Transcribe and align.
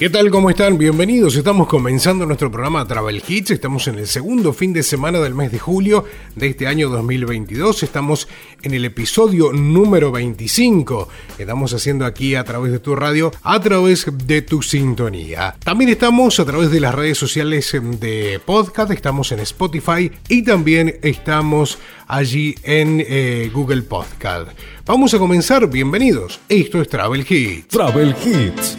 ¿Qué 0.00 0.08
tal? 0.08 0.30
¿Cómo 0.30 0.48
están? 0.48 0.78
Bienvenidos. 0.78 1.36
Estamos 1.36 1.68
comenzando 1.68 2.24
nuestro 2.24 2.50
programa 2.50 2.88
Travel 2.88 3.22
Hits. 3.28 3.50
Estamos 3.50 3.86
en 3.86 3.96
el 3.96 4.06
segundo 4.06 4.54
fin 4.54 4.72
de 4.72 4.82
semana 4.82 5.18
del 5.18 5.34
mes 5.34 5.52
de 5.52 5.58
julio 5.58 6.06
de 6.36 6.46
este 6.46 6.66
año 6.66 6.88
2022. 6.88 7.82
Estamos 7.82 8.26
en 8.62 8.72
el 8.72 8.86
episodio 8.86 9.52
número 9.52 10.10
25 10.10 11.06
que 11.36 11.42
estamos 11.42 11.74
haciendo 11.74 12.06
aquí 12.06 12.34
a 12.34 12.44
través 12.44 12.72
de 12.72 12.78
tu 12.78 12.96
radio, 12.96 13.30
a 13.42 13.60
través 13.60 14.06
de 14.10 14.40
tu 14.40 14.62
sintonía. 14.62 15.54
También 15.62 15.90
estamos 15.90 16.40
a 16.40 16.46
través 16.46 16.70
de 16.70 16.80
las 16.80 16.94
redes 16.94 17.18
sociales 17.18 17.70
de 18.00 18.40
podcast, 18.42 18.92
estamos 18.92 19.32
en 19.32 19.40
Spotify 19.40 20.10
y 20.30 20.40
también 20.40 20.98
estamos 21.02 21.78
allí 22.06 22.54
en 22.62 23.04
eh, 23.06 23.50
Google 23.52 23.82
Podcast. 23.82 24.48
Vamos 24.86 25.12
a 25.12 25.18
comenzar. 25.18 25.68
Bienvenidos. 25.68 26.40
Esto 26.48 26.80
es 26.80 26.88
Travel 26.88 27.26
Hits. 27.28 27.68
Travel 27.68 28.16
Hits. 28.24 28.78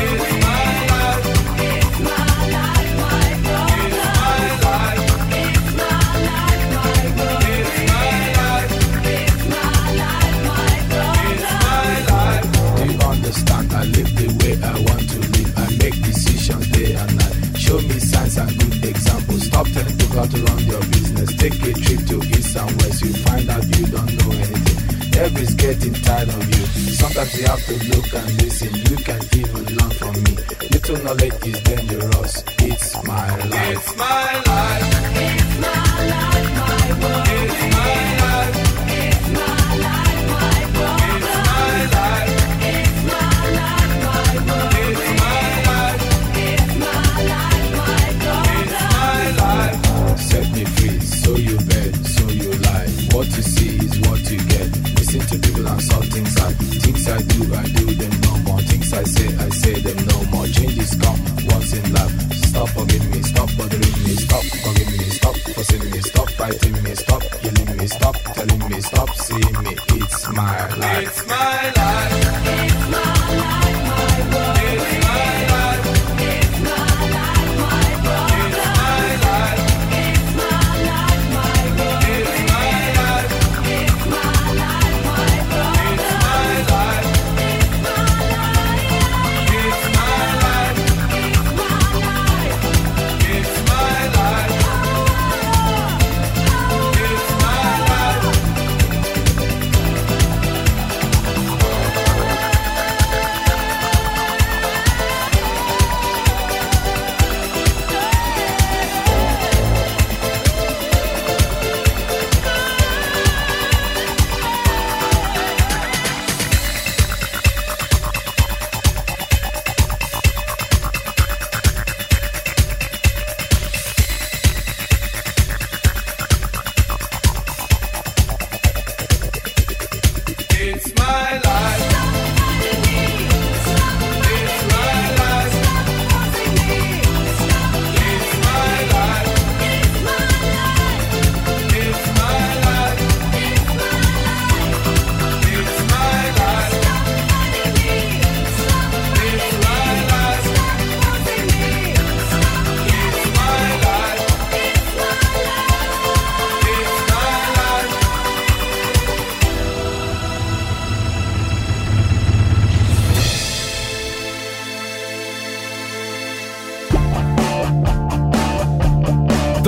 How 20.21 20.27
to 20.27 20.43
run 20.43 20.59
your 20.65 20.79
business. 20.93 21.35
Take 21.35 21.55
a 21.63 21.73
trip 21.73 22.01
to 22.09 22.17
east 22.37 22.55
and 22.55 22.71
west, 22.81 23.01
you 23.01 23.13
find 23.25 23.49
out 23.49 23.63
you 23.75 23.85
don't 23.87 24.11
know 24.19 24.31
anything. 24.31 25.19
Everybody's 25.19 25.55
getting 25.55 25.93
tired 25.93 26.29
of 26.29 26.43
you. 26.47 26.65
Sometimes 26.93 27.37
you 27.37 27.45
have 27.47 27.65
to 27.65 27.75
look 27.89 28.13
and 28.13 28.41
listen. 28.41 28.71
You 28.89 28.97
can 29.07 29.21
even 29.39 29.65
learn 29.77 29.91
from 29.91 30.13
me. 30.23 30.33
Little 30.69 30.97
knowledge 31.03 31.47
is 31.47 31.59
dangerous. 31.63 32.43
It's 32.59 33.03
my 33.03 33.35
life. 33.35 33.77
It's 33.77 33.97
my 33.97 34.41
life. 34.45 35.40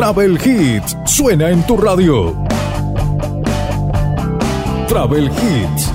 Travel 0.03 0.37
Hits 0.37 0.97
suena 1.05 1.49
en 1.49 1.65
tu 1.65 1.77
radio. 1.77 2.35
Travel 4.89 5.31
Hits. 5.31 5.93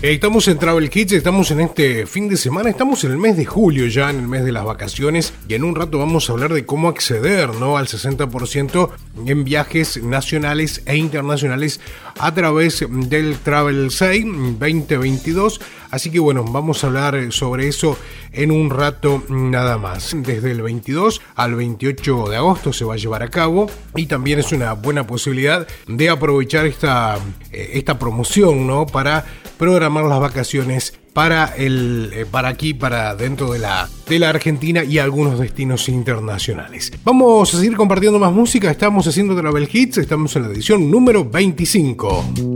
Estamos 0.00 0.46
en 0.46 0.58
Travel 0.58 0.88
Kids, 0.88 1.14
estamos 1.14 1.50
en 1.50 1.62
este 1.62 2.06
fin 2.06 2.28
de 2.28 2.36
semana, 2.36 2.70
estamos 2.70 3.02
en 3.02 3.10
el 3.10 3.18
mes 3.18 3.36
de 3.36 3.44
julio 3.44 3.88
ya, 3.88 4.10
en 4.10 4.20
el 4.20 4.28
mes 4.28 4.44
de 4.44 4.52
las 4.52 4.64
vacaciones, 4.64 5.34
y 5.48 5.54
en 5.54 5.64
un 5.64 5.74
rato 5.74 5.98
vamos 5.98 6.30
a 6.30 6.32
hablar 6.32 6.52
de 6.52 6.64
cómo 6.64 6.88
acceder 6.88 7.52
¿no? 7.56 7.76
al 7.76 7.88
60% 7.88 8.90
en 9.26 9.42
viajes 9.42 10.00
nacionales 10.04 10.82
e 10.86 10.96
internacionales 10.96 11.80
a 12.18 12.34
través 12.34 12.84
del 12.88 13.38
Travel 13.38 13.90
6 13.90 14.24
2022. 14.58 15.60
Así 15.90 16.10
que 16.10 16.18
bueno, 16.18 16.44
vamos 16.44 16.82
a 16.82 16.88
hablar 16.88 17.32
sobre 17.32 17.68
eso 17.68 17.98
en 18.32 18.50
un 18.50 18.70
rato 18.70 19.22
nada 19.28 19.78
más. 19.78 20.14
Desde 20.16 20.50
el 20.50 20.62
22 20.62 21.20
al 21.34 21.54
28 21.54 22.28
de 22.28 22.36
agosto 22.36 22.72
se 22.72 22.84
va 22.84 22.94
a 22.94 22.98
llevar 22.98 23.22
a 23.22 23.28
cabo 23.28 23.70
y 23.94 24.06
también 24.06 24.38
es 24.38 24.52
una 24.52 24.72
buena 24.72 25.06
posibilidad 25.06 25.66
de 25.86 26.08
aprovechar 26.08 26.66
esta, 26.66 27.18
eh, 27.52 27.70
esta 27.74 27.98
promoción 27.98 28.66
¿no? 28.66 28.86
para 28.86 29.24
programar 29.58 30.04
las 30.04 30.20
vacaciones 30.20 30.98
para, 31.16 31.46
el, 31.56 32.10
eh, 32.12 32.26
para 32.30 32.48
aquí, 32.48 32.74
para 32.74 33.14
dentro 33.14 33.50
de 33.50 33.58
la, 33.58 33.88
de 34.06 34.18
la 34.18 34.28
Argentina 34.28 34.84
y 34.84 34.98
algunos 34.98 35.38
destinos 35.38 35.88
internacionales. 35.88 36.92
Vamos 37.04 37.54
a 37.54 37.56
seguir 37.56 37.74
compartiendo 37.74 38.18
más 38.18 38.34
música, 38.34 38.70
estamos 38.70 39.06
haciendo 39.06 39.34
Travel 39.34 39.66
Hits, 39.72 39.96
estamos 39.96 40.36
en 40.36 40.42
la 40.42 40.48
edición 40.48 40.90
número 40.90 41.24
25. 41.24 42.55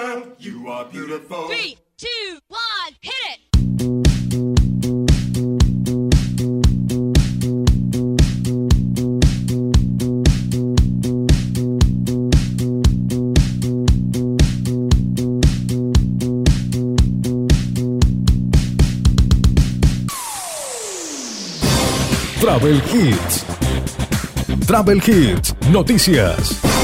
Three, 0.00 1.76
two, 1.98 2.38
one, 2.48 2.94
hit 3.02 3.12
it! 3.28 3.40
Travel 22.40 22.72
Hits. 22.80 23.44
Travel 24.66 25.00
Hits, 25.00 25.52
noticias. 25.68 26.79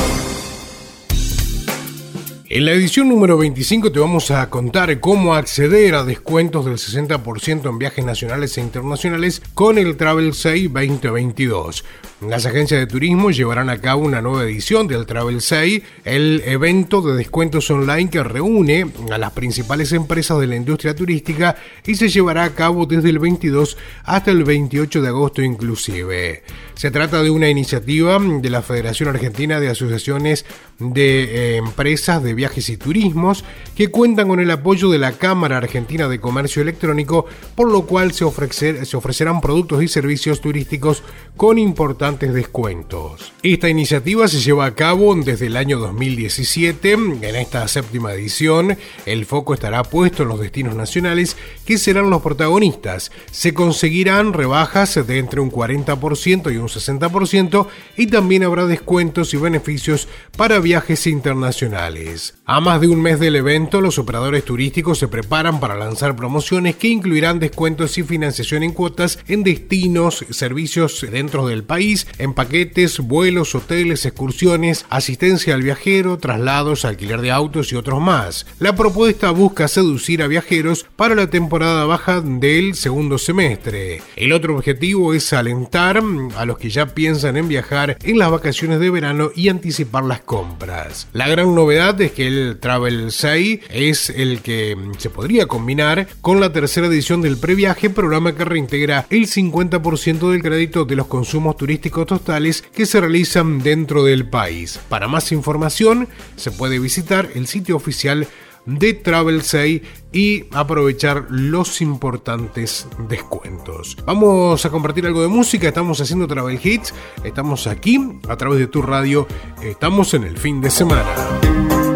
En 2.56 2.64
la 2.64 2.72
edición 2.72 3.10
número 3.10 3.36
25 3.36 3.92
te 3.92 3.98
vamos 3.98 4.30
a 4.30 4.48
contar 4.48 4.98
cómo 4.98 5.34
acceder 5.34 5.94
a 5.94 6.04
descuentos 6.04 6.64
del 6.64 6.78
60% 6.78 7.68
en 7.68 7.78
viajes 7.78 8.02
nacionales 8.02 8.56
e 8.56 8.62
internacionales 8.62 9.42
con 9.52 9.76
el 9.76 9.98
Travel 9.98 10.32
6 10.32 10.72
2022. 10.72 11.84
Las 12.23 12.46
agencias 12.46 12.80
de 12.80 12.87
turismo 12.87 13.30
llevarán 13.30 13.68
a 13.68 13.78
cabo 13.78 14.00
una 14.02 14.23
nueva 14.23 14.44
edición 14.44 14.87
del 14.87 15.04
Travel 15.04 15.42
6, 15.42 15.82
el 16.06 16.42
evento 16.46 17.02
de 17.02 17.14
descuentos 17.14 17.70
online 17.70 18.08
que 18.08 18.23
reúne 18.23 18.87
a 19.12 19.18
las 19.18 19.32
principales 19.32 19.92
empresas 19.92 20.40
de 20.40 20.46
la 20.46 20.56
industria 20.56 20.96
turística 20.96 21.56
y 21.87 21.94
se 21.96 22.08
llevará 22.08 22.44
a 22.44 22.54
cabo 22.54 22.87
desde 22.87 23.11
el 23.11 23.18
22 23.18 23.76
hasta 24.04 24.30
el 24.30 24.44
28 24.44 25.02
de 25.02 25.08
agosto 25.08 25.42
inclusive. 25.42 26.42
Se 26.75 26.90
trata 26.90 27.23
de 27.23 27.28
una 27.28 27.50
iniciativa 27.50 28.18
de 28.18 28.49
la 28.50 28.62
Federación 28.62 29.11
Argentina 29.11 29.61
de 29.61 29.68
Asociaciones 29.68 30.46
de 30.78 31.25
eh, 31.25 31.56
Empresas 31.58 32.23
de 32.23 32.32
Viajes 32.32 32.70
y 32.70 32.78
Turismos 32.78 33.44
que 33.75 33.88
cuentan 33.88 34.28
con 34.28 34.40
el 34.40 34.50
apoyo 34.50 34.90
de 34.90 34.99
la 34.99 35.12
Cámara 35.12 35.58
Argentina 35.58 36.08
de 36.08 36.18
Comercio 36.20 36.62
Electrónico, 36.62 37.26
por 37.54 37.70
lo 37.70 37.82
cual 37.87 38.12
se, 38.12 38.25
ofrecer- 38.25 38.85
se 38.87 38.96
ofrecerán 38.96 39.42
productos 39.42 39.82
y 39.82 39.88
servicios 39.88 40.40
turísticos 40.40 41.02
con 41.37 41.58
importantes 42.06 42.34
descuentos. 42.34 43.32
Esta 43.42 43.68
iniciativa 43.68 44.28
se 44.28 44.38
lleva 44.38 44.64
a 44.64 44.75
cabo 44.76 45.12
desde 45.16 45.46
el 45.46 45.56
año 45.56 45.80
2017. 45.80 46.92
En 46.92 47.25
esta 47.34 47.66
séptima 47.66 48.12
edición, 48.12 48.78
el 49.06 49.26
foco 49.26 49.54
estará 49.54 49.82
puesto 49.82 50.22
en 50.22 50.28
los 50.28 50.38
destinos 50.38 50.76
nacionales 50.76 51.36
que 51.64 51.78
serán 51.78 52.08
los 52.10 52.22
protagonistas. 52.22 53.10
Se 53.32 53.54
conseguirán 53.54 54.34
rebajas 54.34 55.04
de 55.04 55.18
entre 55.18 55.40
un 55.40 55.50
40% 55.50 56.52
y 56.52 56.58
un 56.58 56.68
60% 56.68 57.66
y 57.96 58.06
también 58.06 58.44
habrá 58.44 58.66
descuentos 58.66 59.34
y 59.34 59.38
beneficios 59.38 60.06
para 60.36 60.60
viajes 60.60 61.08
internacionales. 61.08 62.34
A 62.44 62.60
más 62.60 62.80
de 62.80 62.86
un 62.86 63.02
mes 63.02 63.18
del 63.18 63.34
evento, 63.34 63.80
los 63.80 63.98
operadores 63.98 64.44
turísticos 64.44 64.98
se 64.98 65.08
preparan 65.08 65.58
para 65.58 65.75
lanzar 65.75 66.14
promociones 66.14 66.76
que 66.76 66.86
incluirán 66.86 67.40
descuentos 67.40 67.98
y 67.98 68.04
financiación 68.04 68.62
en 68.62 68.72
cuotas 68.72 69.18
en 69.26 69.42
destinos, 69.42 70.25
servicios 70.30 71.04
dentro 71.10 71.48
del 71.48 71.64
país, 71.64 71.95
en 72.18 72.34
paquetes, 72.34 72.98
vuelos, 72.98 73.54
hoteles, 73.54 74.04
excursiones, 74.04 74.84
asistencia 74.90 75.54
al 75.54 75.62
viajero, 75.62 76.18
traslados, 76.18 76.84
alquiler 76.84 77.20
de 77.20 77.30
autos 77.30 77.72
y 77.72 77.76
otros 77.76 78.00
más. 78.00 78.46
La 78.58 78.74
propuesta 78.74 79.30
busca 79.30 79.68
seducir 79.68 80.22
a 80.22 80.26
viajeros 80.26 80.86
para 80.96 81.14
la 81.14 81.30
temporada 81.30 81.84
baja 81.84 82.20
del 82.20 82.74
segundo 82.74 83.18
semestre. 83.18 84.02
El 84.16 84.32
otro 84.32 84.56
objetivo 84.56 85.14
es 85.14 85.32
alentar 85.32 86.02
a 86.36 86.44
los 86.44 86.58
que 86.58 86.70
ya 86.70 86.86
piensan 86.94 87.36
en 87.36 87.48
viajar 87.48 87.96
en 88.02 88.18
las 88.18 88.30
vacaciones 88.30 88.80
de 88.80 88.90
verano 88.90 89.30
y 89.34 89.48
anticipar 89.48 90.04
las 90.04 90.20
compras. 90.20 91.08
La 91.12 91.28
gran 91.28 91.54
novedad 91.54 92.00
es 92.00 92.12
que 92.12 92.26
el 92.26 92.58
Travel 92.60 93.12
6 93.12 93.60
es 93.70 94.10
el 94.10 94.40
que 94.40 94.76
se 94.98 95.10
podría 95.10 95.46
combinar 95.46 96.08
con 96.20 96.40
la 96.40 96.52
tercera 96.52 96.86
edición 96.86 97.22
del 97.22 97.38
previaje, 97.38 97.90
programa 97.90 98.34
que 98.34 98.44
reintegra 98.44 99.06
el 99.10 99.26
50% 99.26 100.30
del 100.30 100.42
crédito 100.42 100.84
de 100.84 100.96
los 100.96 101.06
consumos 101.06 101.56
turísticos 101.56 101.86
totales 101.90 102.62
que 102.62 102.87
se 102.87 103.00
realizan 103.00 103.61
dentro 103.61 104.05
del 104.05 104.28
país. 104.28 104.78
Para 104.88 105.09
más 105.09 105.33
información 105.33 106.09
se 106.37 106.50
puede 106.50 106.78
visitar 106.78 107.31
el 107.35 107.47
sitio 107.47 107.76
oficial 107.76 108.26
de 108.66 108.95
Travel 108.95 109.43
6 109.43 109.83
y 110.12 110.45
aprovechar 110.50 111.26
los 111.31 111.81
importantes 111.81 112.87
descuentos. 113.09 113.97
Vamos 114.05 114.64
a 114.66 114.71
compartir 114.71 115.07
algo 115.07 115.23
de 115.23 115.28
música, 115.28 115.69
estamos 115.69 116.00
haciendo 116.00 116.26
Travel 116.26 116.61
Hits, 116.62 116.93
estamos 117.25 117.66
aquí 117.66 117.99
a 118.28 118.37
través 118.37 118.59
de 118.59 118.66
tu 118.66 118.83
radio, 118.83 119.26
estamos 119.62 120.12
en 120.14 120.25
el 120.25 120.37
fin 120.37 120.61
de 120.61 120.71
semana. 120.71 121.95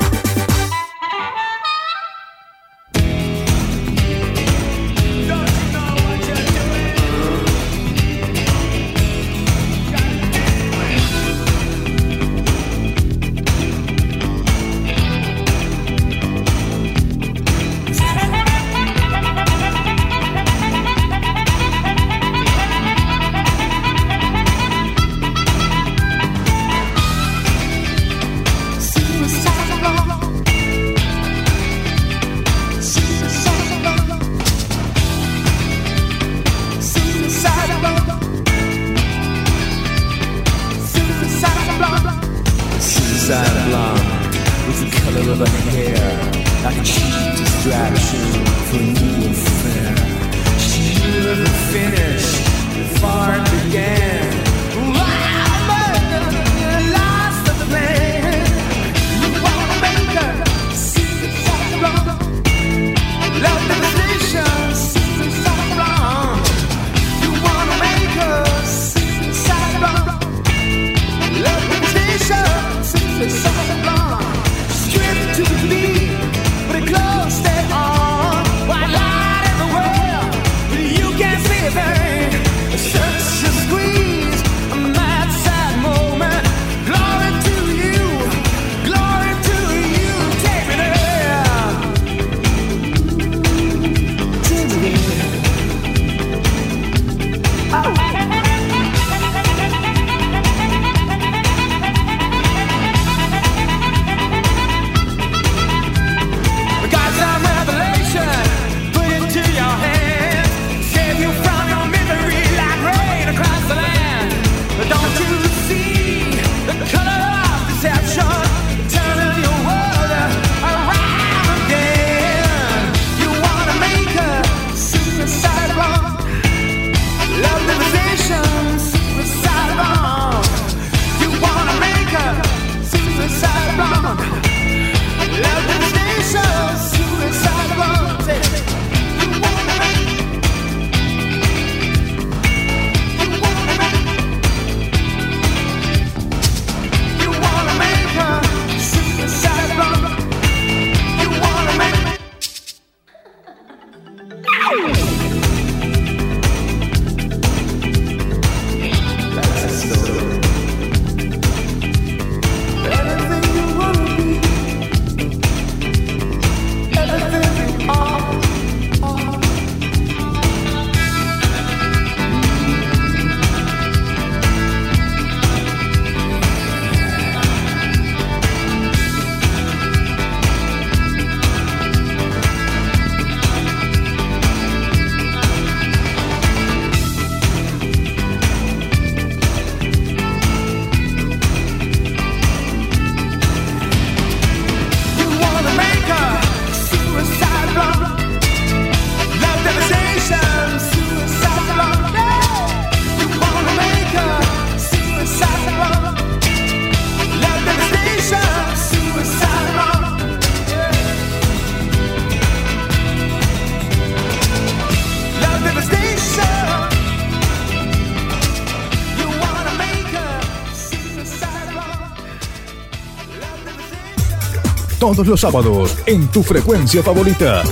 Todos 225.11 225.27
los 225.27 225.41
sábados 225.41 225.97
en 226.05 226.25
tu 226.29 226.41
frecuencia 226.41 227.03
favorita. 227.03 227.63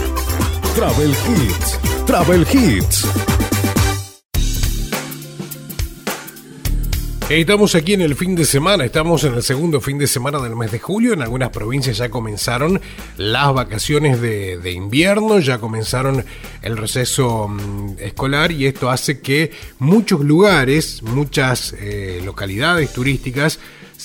Travel 0.76 1.12
Hits. 1.12 1.80
Travel 2.06 2.46
Hits. 2.52 3.08
Estamos 7.30 7.76
aquí 7.76 7.94
en 7.94 8.02
el 8.02 8.16
fin 8.16 8.36
de 8.36 8.44
semana, 8.44 8.84
estamos 8.84 9.24
en 9.24 9.36
el 9.36 9.44
segundo 9.44 9.80
fin 9.80 9.98
de 9.98 10.08
semana 10.08 10.40
del 10.40 10.58
mes 10.58 10.74
de 10.74 10.80
julio, 10.80 11.14
en 11.14 11.22
algunas 11.22 11.52
provincias 11.52 11.96
ya 11.98 12.10
comenzaron 12.10 12.82
las 13.16 13.54
vacaciones 13.54 14.20
de, 14.20 14.72
invierno, 14.74 15.40
ya 15.40 15.60
comenzaron 15.60 16.26
el 16.62 16.76
receso 16.76 17.48
mm, 17.48 18.00
escolar 18.00 18.52
y 18.52 18.66
esto 18.66 18.90
hace 18.90 19.22
que 19.22 19.52
muchos 19.78 20.26
lugares, 20.26 21.04
muchas 21.04 21.74
eh, 21.80 22.22
localidades 22.26 22.92
turísticas 22.92 23.60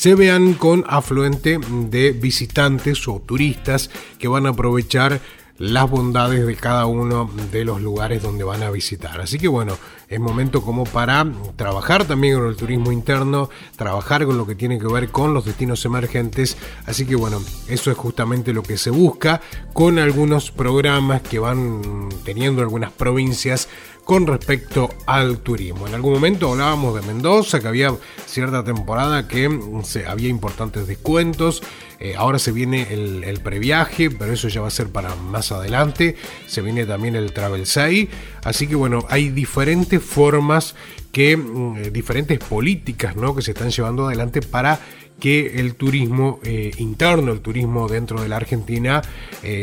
se 0.05 0.15
vean 0.15 0.53
con 0.53 0.85
afluente 0.87 1.59
de 1.89 2.13
visitantes 2.13 3.09
o 3.09 3.23
turistas 3.25 3.89
que 4.19 4.29
van 4.29 4.45
a 4.45 4.51
aprovechar 4.51 5.19
las 5.57 5.89
bondades 5.89 6.47
de 6.47 6.57
cada 6.57 6.85
uno 6.85 7.31
de 7.51 7.65
los 7.65 7.81
lugares 7.81 8.23
donde 8.23 8.45
van 8.45 8.63
a 8.63 8.71
visitar. 8.71 9.23
Así 9.23 9.39
que 9.39 9.49
bueno, 9.49 9.79
es 10.11 10.21
momento 10.21 10.61
como 10.61 10.85
para 10.85 11.27
trabajar 11.57 12.05
también 12.05 12.35
con 12.35 12.49
el 12.49 12.57
turismo 12.57 12.93
interno, 12.93 13.49
trabajar 13.77 14.27
con 14.27 14.37
lo 14.37 14.47
que 14.47 14.55
tiene 14.55 14.79
que 14.79 14.89
ver 14.89 15.09
con 15.09 15.33
los 15.33 15.47
destinos 15.47 15.83
emergentes. 15.87 16.59
Así 16.85 17.07
que 17.07 17.17
bueno, 17.17 17.43
eso 17.69 17.91
es 17.91 17.97
justamente 17.97 18.53
lo 18.53 18.63
que 18.63 18.77
se 18.77 18.91
busca 18.91 19.41
con 19.73 19.99
algunos 19.99 20.51
programas 20.51 21.23
que 21.23 21.39
van 21.39 22.11
teniendo 22.25 22.61
algunas 22.61 22.93
provincias 22.93 23.69
con 24.05 24.27
respecto 24.27 24.91
al 25.07 25.39
turismo. 25.39 25.87
En 25.87 25.95
algún 25.95 26.13
momento 26.13 26.53
hablábamos 26.53 26.95
de 26.95 27.03
Mendoza, 27.03 27.61
que 27.61 27.69
había 27.69 27.95
cierta 28.27 28.63
temporada 28.63 29.27
que 29.27 29.49
mm, 29.49 29.83
se, 29.85 30.07
había 30.07 30.29
importantes 30.29 30.87
descuentos 30.87 31.63
Eh, 32.01 32.17
ahora 32.17 32.39
se 32.39 32.53
viene 32.53 32.89
el, 32.91 33.41
previaje, 33.43 34.11
pero 34.11 34.33
eso 34.33 34.49
ya 34.49 34.61
va 34.61 34.69
a 34.69 34.71
ser 34.71 34.89
para 34.89 35.15
más 35.15 35.53
adelante. 35.53 36.17
Se 36.47 36.61
viene 36.61 36.85
también 36.85 37.15
el 37.15 37.33
Travel 37.33 37.67
6. 37.67 38.09
Así 38.43 38.67
que 38.67 38.75
bueno, 38.75 39.07
hay 39.09 39.31
diferentes 39.31 40.03
formas 40.03 40.75
que, 41.13 41.37
mm, 41.37 41.77
eh, 41.77 41.91
diferentes 41.91 42.39
políticas 42.41 43.17
¿no? 43.17 43.35
que 43.35 43.41
se 43.41 43.53
están 43.53 43.71
llevando 43.71 44.07
adelante 44.07 44.43
para 44.43 44.81
que 45.19 45.61
el 45.61 45.77
turismo 45.77 46.41
eh, 46.43 46.73
interno, 46.79 47.33
el 47.33 47.41
turismo 47.41 47.89
dentro 47.89 48.21
de 48.21 48.29
la 48.29 48.37
Argentina, 48.37 49.01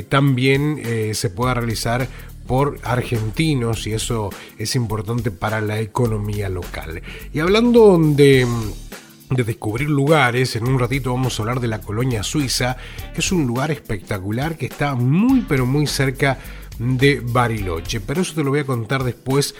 también 0.10 0.82
se 1.14 1.30
pueda 1.30 1.54
realizar 1.54 2.08
por 2.52 2.80
argentinos 2.84 3.88
y 3.88 3.94
eso 3.94 4.30
es 4.58 4.76
importante 4.76 5.32
para 5.32 5.62
la 5.62 5.80
economía 5.80 6.50
local. 6.50 7.02
Y 7.32 7.40
hablando 7.40 7.98
de 7.98 8.46
de 9.30 9.46
descubrir 9.46 9.90
lugares. 9.90 10.58
En 10.58 10.68
un 10.68 10.78
ratito 10.78 11.14
vamos 11.14 11.40
a 11.40 11.44
hablar 11.44 11.62
de 11.62 11.70
la 11.70 11.80
colonia 11.80 12.22
suiza, 12.22 12.76
que 13.14 13.22
es 13.22 13.32
un 13.32 13.48
lugar 13.48 13.72
espectacular 13.72 14.58
que 14.58 14.66
está 14.66 14.94
muy 14.94 15.46
pero 15.48 15.66
muy 15.66 15.88
cerca 15.88 16.38
de 16.78 17.22
Bariloche. 17.24 18.02
Pero 18.02 18.22
eso 18.22 18.34
te 18.34 18.44
lo 18.44 18.50
voy 18.50 18.60
a 18.60 18.66
contar 18.66 19.04
después 19.04 19.56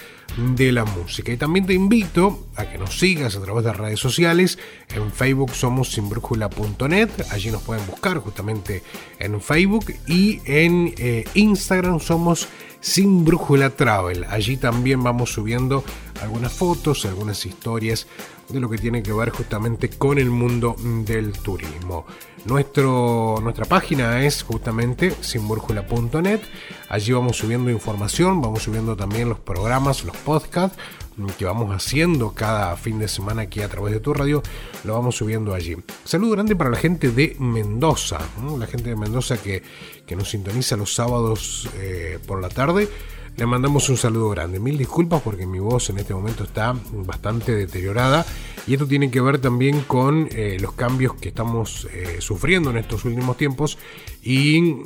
de 0.56 0.72
la 0.72 0.86
música. 0.86 1.32
Y 1.32 1.38
también 1.38 1.66
te 1.66 1.74
invito 1.74 2.48
a 2.56 2.66
que 2.66 2.78
nos 2.78 2.98
sigas 2.98 3.36
a 3.36 3.42
través 3.42 3.64
de 3.64 3.74
redes 3.74 4.00
sociales. 4.00 4.58
En 4.94 5.12
Facebook 5.12 5.52
somos 5.54 5.92
sinbrújula.net. 5.92 7.10
Allí 7.32 7.52
nos 7.52 7.62
pueden 7.64 7.86
buscar 7.86 8.18
justamente 8.18 8.84
en 9.20 9.40
Facebook. 9.42 9.94
Y 10.08 10.42
en 10.46 10.94
eh, 10.98 11.26
Instagram 11.34 12.00
somos 12.00 12.48
sin 12.82 13.24
Brújula 13.24 13.70
Travel. 13.70 14.26
Allí 14.26 14.58
también 14.58 15.02
vamos 15.02 15.32
subiendo 15.32 15.84
algunas 16.22 16.52
fotos, 16.52 17.06
algunas 17.06 17.46
historias 17.46 18.08
de 18.50 18.60
lo 18.60 18.70
que 18.70 18.78
tiene 18.78 19.02
que 19.02 19.14
ver 19.14 19.30
justamente 19.30 19.90
con 19.90 20.18
el 20.18 20.30
mundo 20.30 20.76
del 20.78 21.32
turismo. 21.32 22.06
Nuestra 22.44 23.66
página 23.66 24.26
es 24.26 24.44
justamente 24.44 25.14
sinbrújula.net. 25.22 26.42
Allí 26.90 27.14
vamos 27.14 27.38
subiendo 27.38 27.70
información, 27.70 28.42
vamos 28.42 28.64
subiendo 28.64 28.98
también 28.98 29.30
los 29.30 29.40
programas, 29.40 30.04
los 30.04 30.18
podcasts 30.18 30.78
que 31.28 31.46
vamos 31.46 31.74
haciendo 31.76 32.34
cada 32.34 32.76
fin 32.78 33.00
de 33.00 33.08
semana 33.08 33.44
aquí 33.44 33.62
a 33.62 33.70
través 33.70 33.94
de 33.94 34.00
tu 34.00 34.14
radio, 34.14 34.42
lo 34.84 34.94
vamos 34.94 35.16
subiendo 35.16 35.54
allí. 35.54 35.76
Saludo 36.04 36.32
grande 36.32 36.56
para 36.56 36.70
la 36.70 36.78
gente 36.78 37.12
de 37.12 37.36
Mendoza, 37.40 38.20
la 38.58 38.68
gente 38.68 38.90
de 38.90 38.96
Mendoza 38.96 39.38
que, 39.38 39.64
que 40.06 40.16
nos 40.16 40.30
sintoniza 40.30 40.76
los 40.78 40.94
sábados 40.94 41.70
eh, 41.78 42.20
por 42.26 42.42
la 42.42 42.50
tarde. 42.50 42.90
Le 43.38 43.46
mandamos 43.46 43.88
un 43.90 43.96
saludo 43.96 44.30
grande. 44.30 44.60
Mil 44.60 44.78
disculpas 44.78 45.22
porque 45.22 45.48
mi 45.48 45.60
voz 45.60 45.90
en 45.90 46.00
este 46.00 46.14
momento 46.14 46.44
está 46.44 46.76
bastante 46.92 47.56
deteriorada. 47.56 48.26
Y 48.68 48.74
esto 48.74 48.88
tiene 48.88 49.10
que 49.10 49.22
ver 49.22 49.40
también 49.40 49.82
con 49.82 50.28
eh, 50.32 50.58
los 50.60 50.74
cambios 50.74 51.16
que 51.16 51.30
estamos 51.30 51.88
eh, 51.94 52.18
sufriendo 52.20 52.70
en 52.72 52.78
estos 52.78 53.06
últimos 53.06 53.38
tiempos. 53.38 53.78
Y 54.22 54.84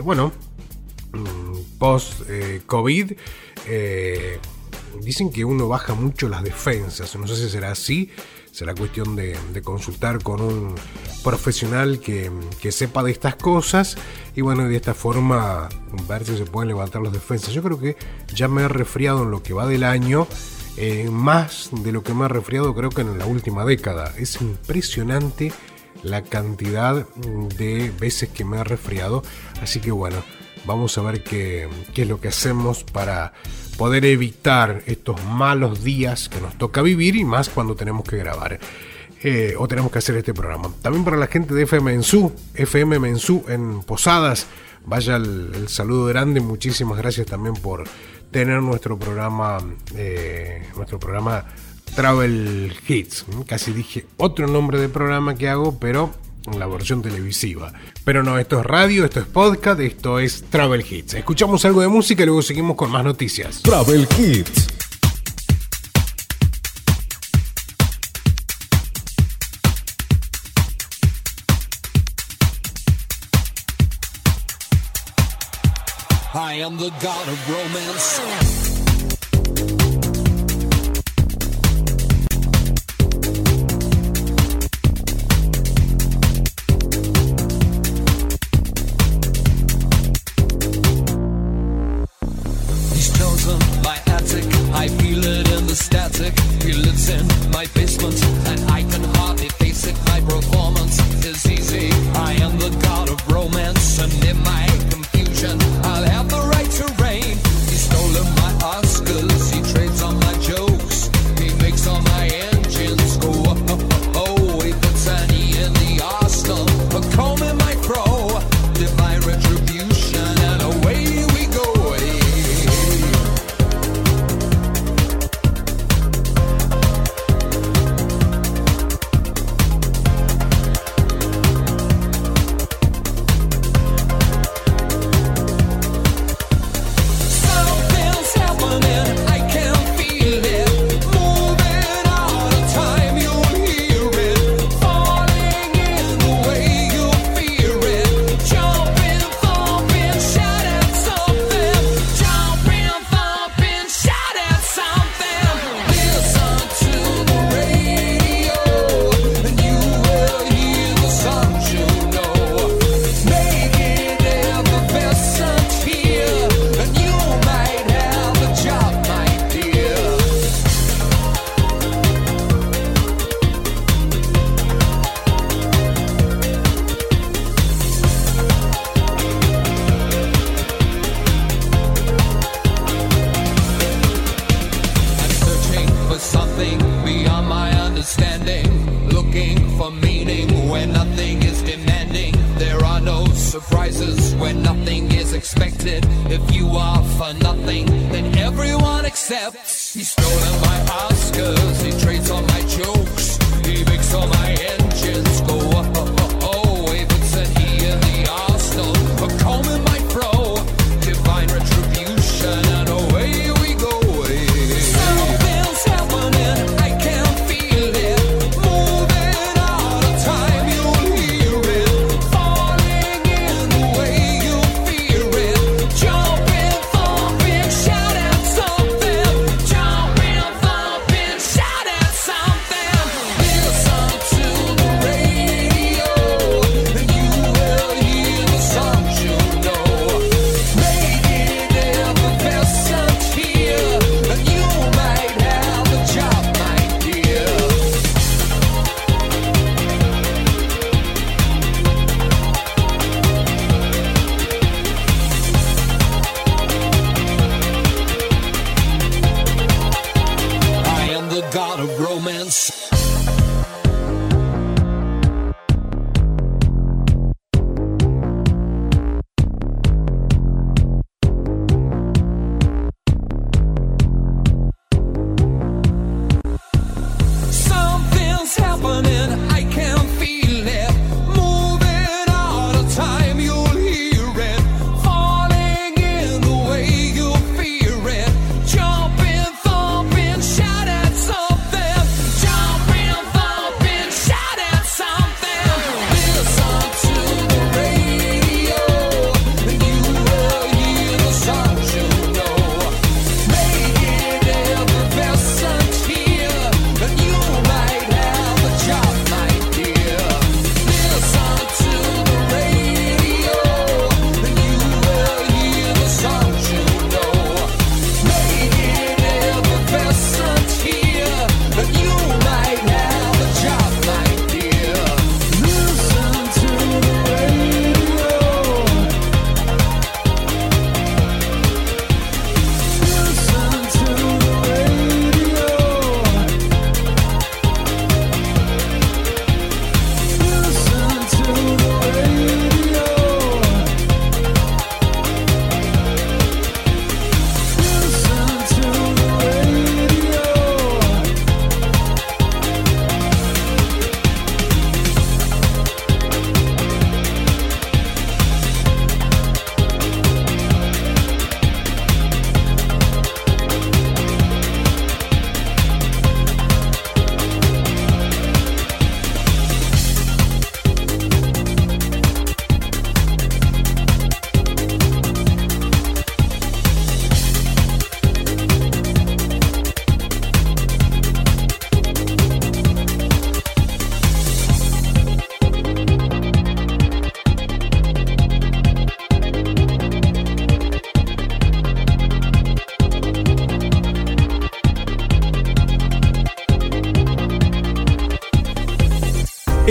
bueno, 0.00 0.32
mm, 1.12 1.78
post-COVID, 1.78 3.12
dicen 5.00 5.30
que 5.30 5.44
uno 5.44 5.68
baja 5.68 5.94
mucho 5.94 6.28
las 6.28 6.42
defensas. 6.42 7.14
No 7.16 7.26
sé 7.26 7.36
si 7.36 7.48
será 7.48 7.70
así. 7.70 8.10
Será 8.50 8.74
cuestión 8.74 9.16
de, 9.16 9.34
consultar 9.64 10.22
con 10.22 10.42
un 10.42 10.74
profesional 11.24 12.00
que, 12.00 12.30
que, 12.60 12.70
sepa 12.70 13.02
de 13.02 13.10
estas 13.10 13.36
cosas 13.36 13.96
y 14.36 14.42
bueno, 14.42 14.68
de 14.68 14.76
esta 14.76 14.92
forma 14.92 15.70
ver 16.06 16.26
si 16.26 16.36
se 16.36 16.44
pueden 16.44 16.68
levantar 16.68 17.00
las 17.00 17.14
defensas. 17.14 17.54
Yo 17.54 17.62
creo 17.62 17.78
que 17.78 17.96
ya 18.34 18.48
me 18.48 18.62
he 18.62 18.68
resfriado 18.68 19.22
en 19.22 19.30
lo 19.30 19.42
que 19.42 19.54
va 19.54 19.66
del 19.66 19.84
año, 19.84 20.28
eh, 20.76 21.08
más 21.10 21.70
de 21.70 21.92
lo 21.92 22.02
que 22.02 22.12
me 22.12 22.26
he 22.26 22.28
resfriado 22.28 22.74
creo 22.74 22.90
que 22.90 23.00
en 23.00 23.18
la 23.18 23.24
última 23.24 23.64
década. 23.64 24.12
Es 24.18 24.40
impresionante 24.42 25.50
la 26.02 26.22
cantidad 26.22 27.06
de 27.56 27.90
veces 27.98 28.28
que 28.28 28.44
me 28.44 28.58
he 28.58 28.64
resfriado, 28.64 29.22
así 29.62 29.80
que 29.80 29.92
bueno, 29.92 30.22
vamos 30.64 30.98
a 30.98 31.02
ver 31.02 31.22
qué, 31.22 31.68
qué 31.94 32.02
es 32.02 32.08
lo 32.08 32.20
que 32.20 32.28
hacemos 32.28 32.84
para 32.84 33.32
poder 33.76 34.04
evitar 34.04 34.82
estos 34.86 35.22
malos 35.24 35.82
días 35.82 36.28
que 36.28 36.40
nos 36.40 36.56
toca 36.58 36.82
vivir 36.82 37.16
y 37.16 37.24
más 37.24 37.48
cuando 37.48 37.74
tenemos 37.74 38.04
que 38.04 38.16
grabar. 38.16 38.58
Eh, 39.24 39.54
o 39.56 39.68
tenemos 39.68 39.92
que 39.92 39.98
hacer 39.98 40.16
este 40.16 40.34
programa. 40.34 40.72
También 40.82 41.04
para 41.04 41.16
la 41.16 41.28
gente 41.28 41.54
de 41.54 41.62
FM 41.62 41.92
Mensú, 41.92 42.32
FM 42.54 42.98
Mensú 42.98 43.44
en 43.48 43.82
Posadas, 43.82 44.48
vaya 44.84 45.14
el, 45.16 45.68
saludo 45.68 46.06
grande, 46.06 46.40
muchísimas 46.40 46.98
gracias 46.98 47.28
también 47.28 47.54
por 47.54 47.84
tener 48.32 48.60
nuestro 48.60 48.98
programa, 48.98 49.58
eh, 49.94 50.66
nuestro 50.74 50.98
programa 50.98 51.44
Travel 51.94 52.74
Hits. 52.88 53.26
Casi 53.46 53.72
dije 53.72 54.06
otro 54.16 54.48
nombre 54.48 54.80
de 54.80 54.88
programa 54.88 55.36
que 55.36 55.48
hago, 55.48 55.78
pero 55.78 56.10
en 56.46 56.58
la 56.58 56.66
versión 56.66 57.02
televisiva. 57.02 57.72
Pero 58.04 58.24
no, 58.24 58.38
esto 58.38 58.60
es 58.60 58.66
radio, 58.66 59.04
esto 59.04 59.20
es 59.20 59.26
podcast, 59.26 59.78
esto 59.80 60.18
es 60.18 60.42
Travel 60.50 60.84
Hits. 60.88 61.14
Escuchamos 61.14 61.64
algo 61.64 61.80
de 61.82 61.88
música 61.88 62.24
y 62.24 62.26
luego 62.26 62.42
seguimos 62.42 62.76
con 62.76 62.90
más 62.90 63.04
noticias. 63.04 63.62
Travel 63.62 64.08
Hits. 64.18 64.68
I 76.34 76.54
am 76.54 76.76
the 76.76 76.90
god 77.00 77.28
of 77.28 77.50
romance. 77.50 78.71
The 95.72 95.76
static. 95.76 96.34
It's 96.66 97.08
in 97.08 97.26
my 97.50 97.64
basement, 97.72 98.22
and 98.48 98.60
I 98.70 98.82
can 98.82 99.04
hardly 99.16 99.48
face 99.48 99.86
it. 99.86 99.96
My 100.06 100.20
performance 100.20 100.98
is 101.24 101.46
easy. 101.46 101.88
I 102.14 102.32
am 102.44 102.58
the 102.58 102.68
god 102.82 103.08
of 103.08 103.18
romance, 103.32 103.98
and 103.98 104.12
in 104.24 104.36
my 104.42 104.71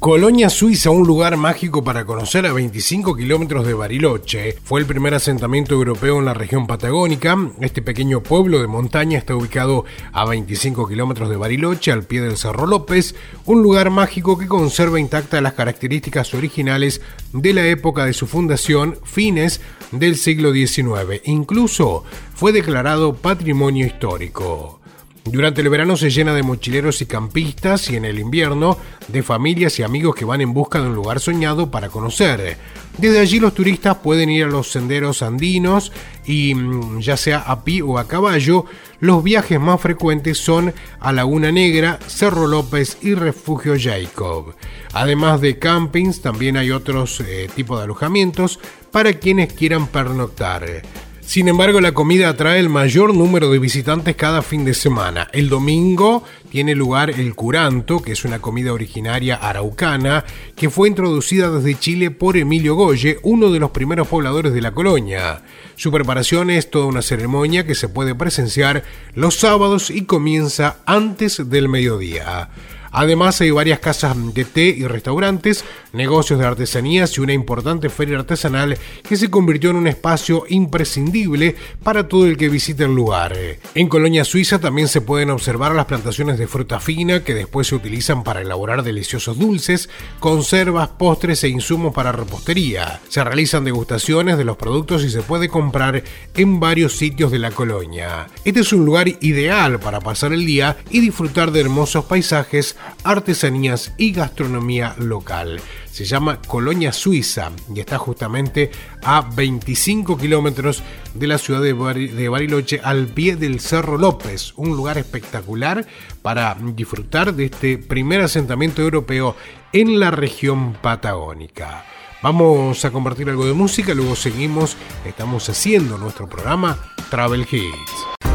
Colonia 0.00 0.48
Suiza, 0.48 0.88
un 0.88 1.06
lugar 1.06 1.36
mágico 1.36 1.84
para 1.84 2.06
conocer 2.06 2.46
a 2.46 2.54
25 2.54 3.14
kilómetros 3.14 3.66
de 3.66 3.74
Bariloche, 3.74 4.56
fue 4.64 4.80
el 4.80 4.86
primer 4.86 5.12
asentamiento 5.12 5.74
europeo 5.74 6.18
en 6.18 6.24
la 6.24 6.32
región 6.32 6.66
patagónica. 6.66 7.36
Este 7.60 7.82
pequeño 7.82 8.22
pueblo 8.22 8.62
de 8.62 8.66
montaña 8.66 9.18
está 9.18 9.36
ubicado 9.36 9.84
a 10.12 10.24
25 10.24 10.88
kilómetros 10.88 11.28
de 11.28 11.36
Bariloche, 11.36 11.92
al 11.92 12.04
pie 12.04 12.22
del 12.22 12.38
Cerro 12.38 12.66
López, 12.66 13.14
un 13.44 13.62
lugar 13.62 13.90
mágico 13.90 14.38
que 14.38 14.46
conserva 14.48 14.98
intactas 14.98 15.42
las 15.42 15.52
características 15.52 16.32
originales 16.32 17.02
de 17.34 17.52
la 17.52 17.66
época 17.66 18.06
de 18.06 18.14
su 18.14 18.26
fundación, 18.26 18.96
fines 19.04 19.60
del 19.92 20.16
siglo 20.16 20.54
XIX. 20.54 21.20
Incluso 21.24 22.04
fue 22.34 22.52
declarado 22.52 23.16
patrimonio 23.16 23.84
histórico. 23.84 24.79
Durante 25.24 25.60
el 25.60 25.68
verano 25.68 25.96
se 25.96 26.10
llena 26.10 26.34
de 26.34 26.42
mochileros 26.42 27.02
y 27.02 27.06
campistas 27.06 27.90
y 27.90 27.96
en 27.96 28.04
el 28.04 28.18
invierno 28.18 28.78
de 29.08 29.22
familias 29.22 29.78
y 29.78 29.82
amigos 29.82 30.14
que 30.14 30.24
van 30.24 30.40
en 30.40 30.54
busca 30.54 30.80
de 30.80 30.86
un 30.86 30.94
lugar 30.94 31.20
soñado 31.20 31.70
para 31.70 31.90
conocer. 31.90 32.56
Desde 32.96 33.20
allí 33.20 33.38
los 33.38 33.54
turistas 33.54 33.98
pueden 33.98 34.30
ir 34.30 34.44
a 34.44 34.48
los 34.48 34.70
senderos 34.70 35.22
andinos 35.22 35.92
y 36.24 36.54
mm, 36.54 37.00
ya 37.00 37.16
sea 37.16 37.38
a 37.38 37.64
pie 37.64 37.82
o 37.82 37.98
a 37.98 38.08
caballo, 38.08 38.64
los 38.98 39.22
viajes 39.22 39.60
más 39.60 39.80
frecuentes 39.80 40.38
son 40.38 40.74
a 41.00 41.12
Laguna 41.12 41.52
Negra, 41.52 41.98
Cerro 42.06 42.46
López 42.46 42.98
y 43.02 43.14
Refugio 43.14 43.74
Jacob. 43.78 44.54
Además 44.92 45.40
de 45.40 45.58
campings, 45.58 46.22
también 46.22 46.56
hay 46.56 46.70
otros 46.70 47.20
eh, 47.20 47.48
tipos 47.54 47.78
de 47.78 47.84
alojamientos 47.84 48.58
para 48.90 49.12
quienes 49.14 49.52
quieran 49.52 49.86
pernoctar. 49.86 50.82
Sin 51.30 51.46
embargo, 51.46 51.80
la 51.80 51.94
comida 51.94 52.28
atrae 52.28 52.58
el 52.58 52.68
mayor 52.68 53.14
número 53.14 53.52
de 53.52 53.60
visitantes 53.60 54.16
cada 54.16 54.42
fin 54.42 54.64
de 54.64 54.74
semana. 54.74 55.28
El 55.32 55.48
domingo 55.48 56.24
tiene 56.50 56.74
lugar 56.74 57.08
el 57.08 57.36
curanto, 57.36 58.02
que 58.02 58.10
es 58.10 58.24
una 58.24 58.40
comida 58.40 58.72
originaria 58.72 59.36
araucana, 59.36 60.24
que 60.56 60.70
fue 60.70 60.88
introducida 60.88 61.48
desde 61.48 61.78
Chile 61.78 62.10
por 62.10 62.36
Emilio 62.36 62.74
Goye, 62.74 63.20
uno 63.22 63.52
de 63.52 63.60
los 63.60 63.70
primeros 63.70 64.08
pobladores 64.08 64.52
de 64.52 64.60
la 64.60 64.72
colonia. 64.72 65.42
Su 65.76 65.92
preparación 65.92 66.50
es 66.50 66.68
toda 66.68 66.86
una 66.86 67.00
ceremonia 67.00 67.64
que 67.64 67.76
se 67.76 67.88
puede 67.88 68.16
presenciar 68.16 68.82
los 69.14 69.36
sábados 69.36 69.90
y 69.90 70.06
comienza 70.06 70.78
antes 70.84 71.48
del 71.48 71.68
mediodía. 71.68 72.48
Además 72.92 73.40
hay 73.40 73.50
varias 73.50 73.78
casas 73.78 74.16
de 74.34 74.44
té 74.44 74.74
y 74.76 74.86
restaurantes, 74.86 75.64
negocios 75.92 76.38
de 76.38 76.46
artesanías 76.46 77.16
y 77.16 77.20
una 77.20 77.32
importante 77.32 77.88
feria 77.88 78.18
artesanal 78.18 78.76
que 79.02 79.16
se 79.16 79.30
convirtió 79.30 79.70
en 79.70 79.76
un 79.76 79.86
espacio 79.86 80.44
imprescindible 80.48 81.56
para 81.82 82.08
todo 82.08 82.26
el 82.26 82.36
que 82.36 82.48
visite 82.48 82.84
el 82.84 82.94
lugar. 82.94 83.36
En 83.74 83.88
Colonia 83.88 84.24
Suiza 84.24 84.58
también 84.58 84.88
se 84.88 85.00
pueden 85.00 85.30
observar 85.30 85.74
las 85.74 85.86
plantaciones 85.86 86.38
de 86.38 86.46
fruta 86.46 86.80
fina 86.80 87.22
que 87.22 87.34
después 87.34 87.68
se 87.68 87.74
utilizan 87.74 88.24
para 88.24 88.40
elaborar 88.40 88.82
deliciosos 88.82 89.38
dulces, 89.38 89.88
conservas, 90.18 90.88
postres 90.88 91.44
e 91.44 91.48
insumos 91.48 91.94
para 91.94 92.12
repostería. 92.12 93.00
Se 93.08 93.22
realizan 93.22 93.64
degustaciones 93.64 94.36
de 94.36 94.44
los 94.44 94.56
productos 94.56 95.04
y 95.04 95.10
se 95.10 95.22
puede 95.22 95.48
comprar 95.48 96.02
en 96.34 96.60
varios 96.60 96.96
sitios 96.96 97.30
de 97.30 97.38
la 97.38 97.50
colonia. 97.50 98.28
Este 98.44 98.60
es 98.60 98.72
un 98.72 98.84
lugar 98.84 99.08
ideal 99.08 99.78
para 99.80 100.00
pasar 100.00 100.32
el 100.32 100.44
día 100.44 100.76
y 100.90 101.00
disfrutar 101.00 101.52
de 101.52 101.60
hermosos 101.60 102.04
paisajes, 102.04 102.76
artesanías 103.04 103.92
y 103.96 104.12
gastronomía 104.12 104.94
local. 104.98 105.60
Se 105.90 106.04
llama 106.04 106.40
Colonia 106.46 106.92
Suiza 106.92 107.50
y 107.74 107.80
está 107.80 107.98
justamente 107.98 108.70
a 109.02 109.22
25 109.22 110.16
kilómetros 110.16 110.82
de 111.14 111.26
la 111.26 111.38
ciudad 111.38 111.60
de, 111.60 111.74
Bari- 111.74 112.10
de 112.10 112.28
Bariloche 112.28 112.80
al 112.82 113.06
pie 113.06 113.36
del 113.36 113.60
Cerro 113.60 113.98
López, 113.98 114.52
un 114.56 114.70
lugar 114.76 114.98
espectacular 114.98 115.86
para 116.22 116.56
disfrutar 116.74 117.34
de 117.34 117.46
este 117.46 117.78
primer 117.78 118.20
asentamiento 118.20 118.82
europeo 118.82 119.34
en 119.72 119.98
la 120.00 120.10
región 120.10 120.74
patagónica. 120.80 121.84
Vamos 122.22 122.84
a 122.84 122.90
compartir 122.90 123.30
algo 123.30 123.46
de 123.46 123.54
música, 123.54 123.94
luego 123.94 124.14
seguimos, 124.14 124.76
estamos 125.06 125.48
haciendo 125.48 125.96
nuestro 125.96 126.28
programa 126.28 126.78
Travel 127.08 127.46
Hits. 127.50 127.92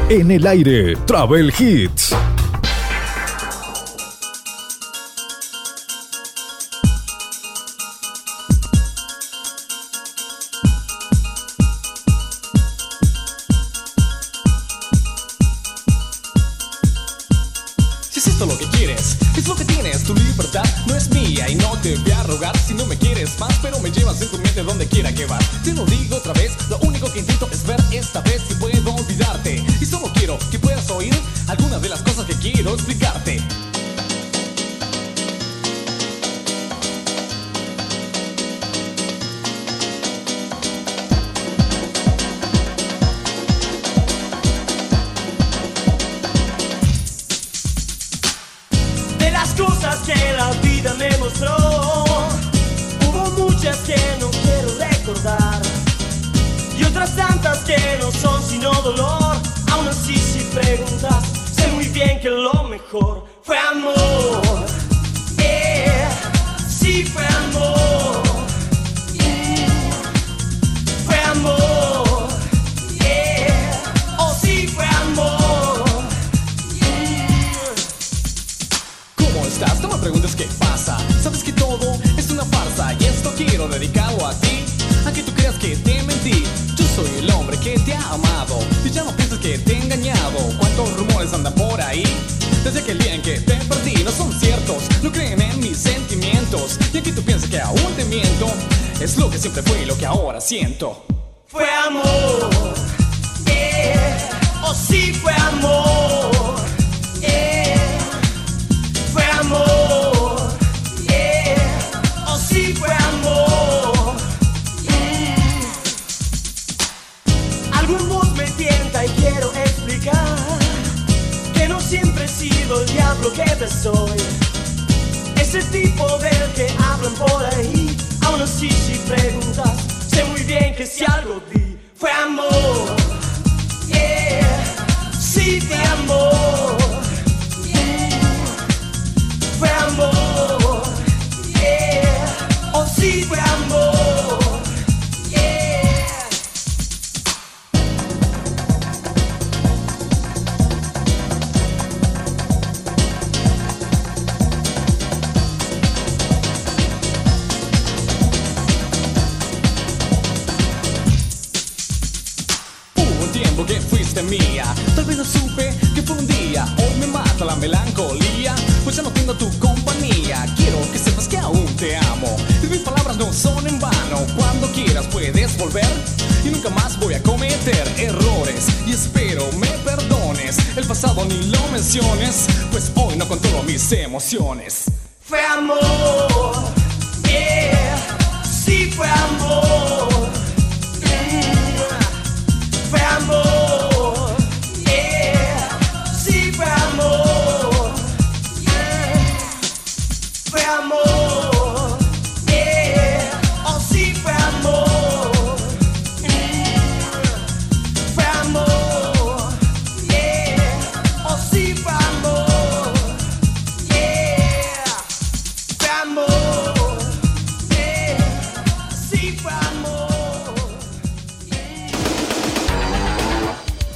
En 0.10 0.32
el 0.32 0.46
aire, 0.48 0.96
Travel 1.06 1.54
Hits. 1.58 2.16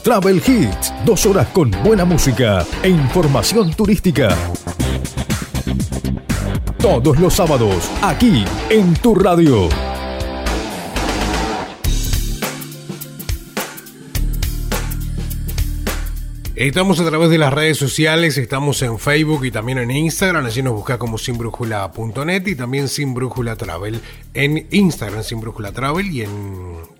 Travel 0.09 0.37
Hits, 0.37 0.91
dos 1.05 1.23
horas 1.27 1.47
con 1.49 1.69
buena 1.83 2.03
música 2.03 2.65
e 2.81 2.89
información 2.89 3.71
turística. 3.75 4.35
Todos 6.79 7.19
los 7.19 7.35
sábados, 7.35 7.91
aquí 8.01 8.43
en 8.71 8.95
tu 8.95 9.13
radio. 9.13 9.69
Estamos 16.59 16.99
a 16.99 17.05
través 17.05 17.29
de 17.29 17.37
las 17.37 17.53
redes 17.53 17.77
sociales, 17.77 18.37
estamos 18.37 18.81
en 18.81 18.99
Facebook 18.99 19.45
y 19.45 19.51
también 19.51 19.77
en 19.77 19.91
Instagram, 19.91 20.45
allí 20.45 20.61
nos 20.61 20.73
busca 20.73 20.97
como 20.97 21.17
sinbrújula.net 21.17 22.47
y 22.47 22.55
también 22.55 22.89
Sinbrújula 22.89 23.55
Travel. 23.55 24.01
En 24.33 24.67
Instagram 24.69 25.23
Sinbrújula 25.23 25.71
Travel 25.71 26.07
y 26.11 26.25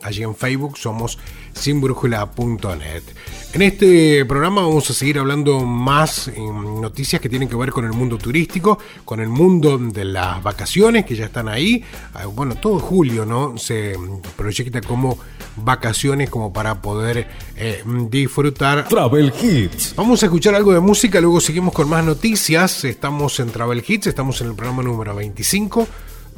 allí 0.02 0.24
en 0.24 0.34
Facebook 0.34 0.78
somos 0.78 1.20
sinbrújula.net. 1.54 3.04
En 3.52 3.64
este 3.64 4.26
programa 4.26 4.62
vamos 4.62 4.88
a 4.92 4.94
seguir 4.94 5.18
hablando 5.18 5.62
más 5.62 6.28
eh, 6.28 6.34
noticias 6.38 7.20
que 7.20 7.30
tienen 7.30 7.50
que 7.50 7.56
ver 7.56 7.72
con 7.72 7.84
el 7.84 7.94
mundo 7.94 8.20
turístico, 8.20 8.78
con 9.06 9.20
el 9.20 9.30
mundo 9.30 9.80
de 9.80 10.06
las 10.06 10.44
vacaciones 10.44 11.04
que 11.06 11.16
ya 11.16 11.26
están 11.26 11.50
ahí. 11.50 11.84
Ah, 12.14 12.28
bueno, 12.28 12.56
todo 12.56 12.78
julio, 12.80 13.26
¿no? 13.26 13.58
Se 13.58 13.96
proyecta 14.38 14.82
como 14.82 15.18
vacaciones 15.56 16.30
como 16.30 16.54
para 16.54 16.80
poder 16.80 17.28
eh, 17.56 17.84
disfrutar. 18.10 18.88
Travel 18.88 19.34
Hits. 19.42 19.96
Vamos 19.96 20.22
a 20.22 20.28
escuchar 20.28 20.54
algo 20.54 20.72
de 20.72 20.80
música, 20.80 21.20
luego 21.20 21.42
seguimos 21.42 21.74
con 21.74 21.90
más 21.90 22.06
noticias. 22.06 22.84
Estamos 22.86 23.40
en 23.40 23.50
Travel 23.50 23.84
Hits, 23.86 24.08
estamos 24.08 24.42
en 24.42 24.48
el 24.50 24.54
programa 24.54 24.84
número 24.84 25.16
25 25.16 25.88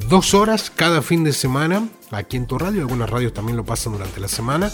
dos 0.08 0.34
horas 0.34 0.72
cada 0.74 1.02
fin 1.02 1.24
de 1.24 1.32
semana 1.32 1.88
aquí 2.10 2.36
en 2.36 2.46
tu 2.46 2.58
radio. 2.58 2.80
Algunas 2.80 3.10
radios 3.10 3.34
también 3.34 3.56
lo 3.56 3.64
pasan 3.64 3.92
durante 3.92 4.18
la 4.20 4.28
semana 4.28 4.70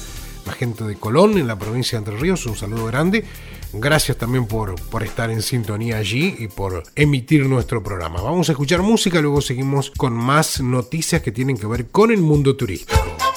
la 0.49 0.55
gente 0.55 0.85
de 0.85 0.97
Colón, 0.97 1.39
en 1.39 1.47
la 1.47 1.59
provincia 1.59 1.99
de 1.99 2.05
Entre 2.05 2.17
Ríos. 2.21 2.45
Un 2.47 2.57
saludo 2.57 2.87
grande. 2.87 3.25
Gracias 3.73 4.17
también 4.17 4.47
por, 4.47 4.75
por 4.87 5.03
estar 5.03 5.31
en 5.31 5.43
sintonía 5.43 5.99
allí 5.99 6.35
y 6.39 6.49
por 6.49 6.83
emitir 6.97 7.47
nuestro 7.47 7.83
programa. 7.83 8.21
Vamos 8.23 8.49
a 8.49 8.53
escuchar 8.53 8.83
música, 8.83 9.21
luego 9.21 9.41
seguimos 9.41 9.91
con 9.91 10.15
más 10.15 10.61
noticias 10.61 11.23
que 11.23 11.33
tienen 11.33 11.57
que 11.57 11.67
ver 11.67 11.89
con 11.89 12.11
el 12.11 12.21
mundo 12.21 12.57
turístico. 12.57 13.28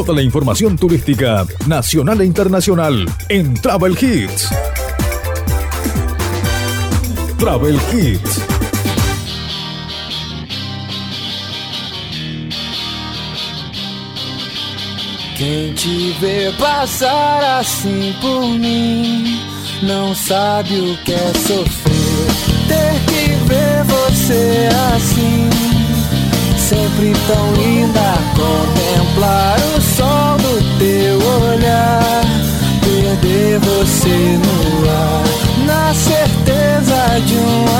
Toda 0.00 0.14
la 0.14 0.22
información 0.22 0.78
turística 0.78 1.46
nacional 1.66 2.22
e 2.22 2.24
internacional 2.24 3.06
en 3.28 3.52
Travel 3.52 3.92
Hits. 4.00 4.48
Travel 7.36 7.78
Hits. 7.92 8.40
Quem 15.36 15.74
te 15.74 16.16
vê 16.18 16.50
passar 16.58 17.58
assim 17.60 18.14
por 18.22 18.48
mim 18.58 19.38
não 19.82 20.14
sabe 20.14 20.80
o 20.80 20.96
que 21.04 21.12
é 21.12 21.32
sofrer. 21.46 22.00
Ter 22.68 22.94
que 23.04 23.34
ver 23.44 23.84
você 23.84 24.68
assim, 24.94 25.50
sempre 26.56 27.12
tão 27.26 27.52
linda, 27.54 28.14
contemplar 28.34 29.58
o 29.76 29.79
sol 30.00 30.36
do 30.38 30.54
teu 30.78 31.18
olhar, 31.44 32.22
perder 32.80 33.58
você 33.58 34.38
no 34.44 34.90
ar, 34.90 35.24
na 35.66 35.94
certeza 35.94 37.20
de 37.26 37.36
um 37.36 37.79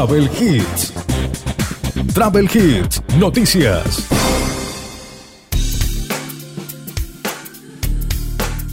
Hits. 0.00 0.94
Travel 2.14 2.48
Hits, 2.50 3.02
noticias. 3.18 4.08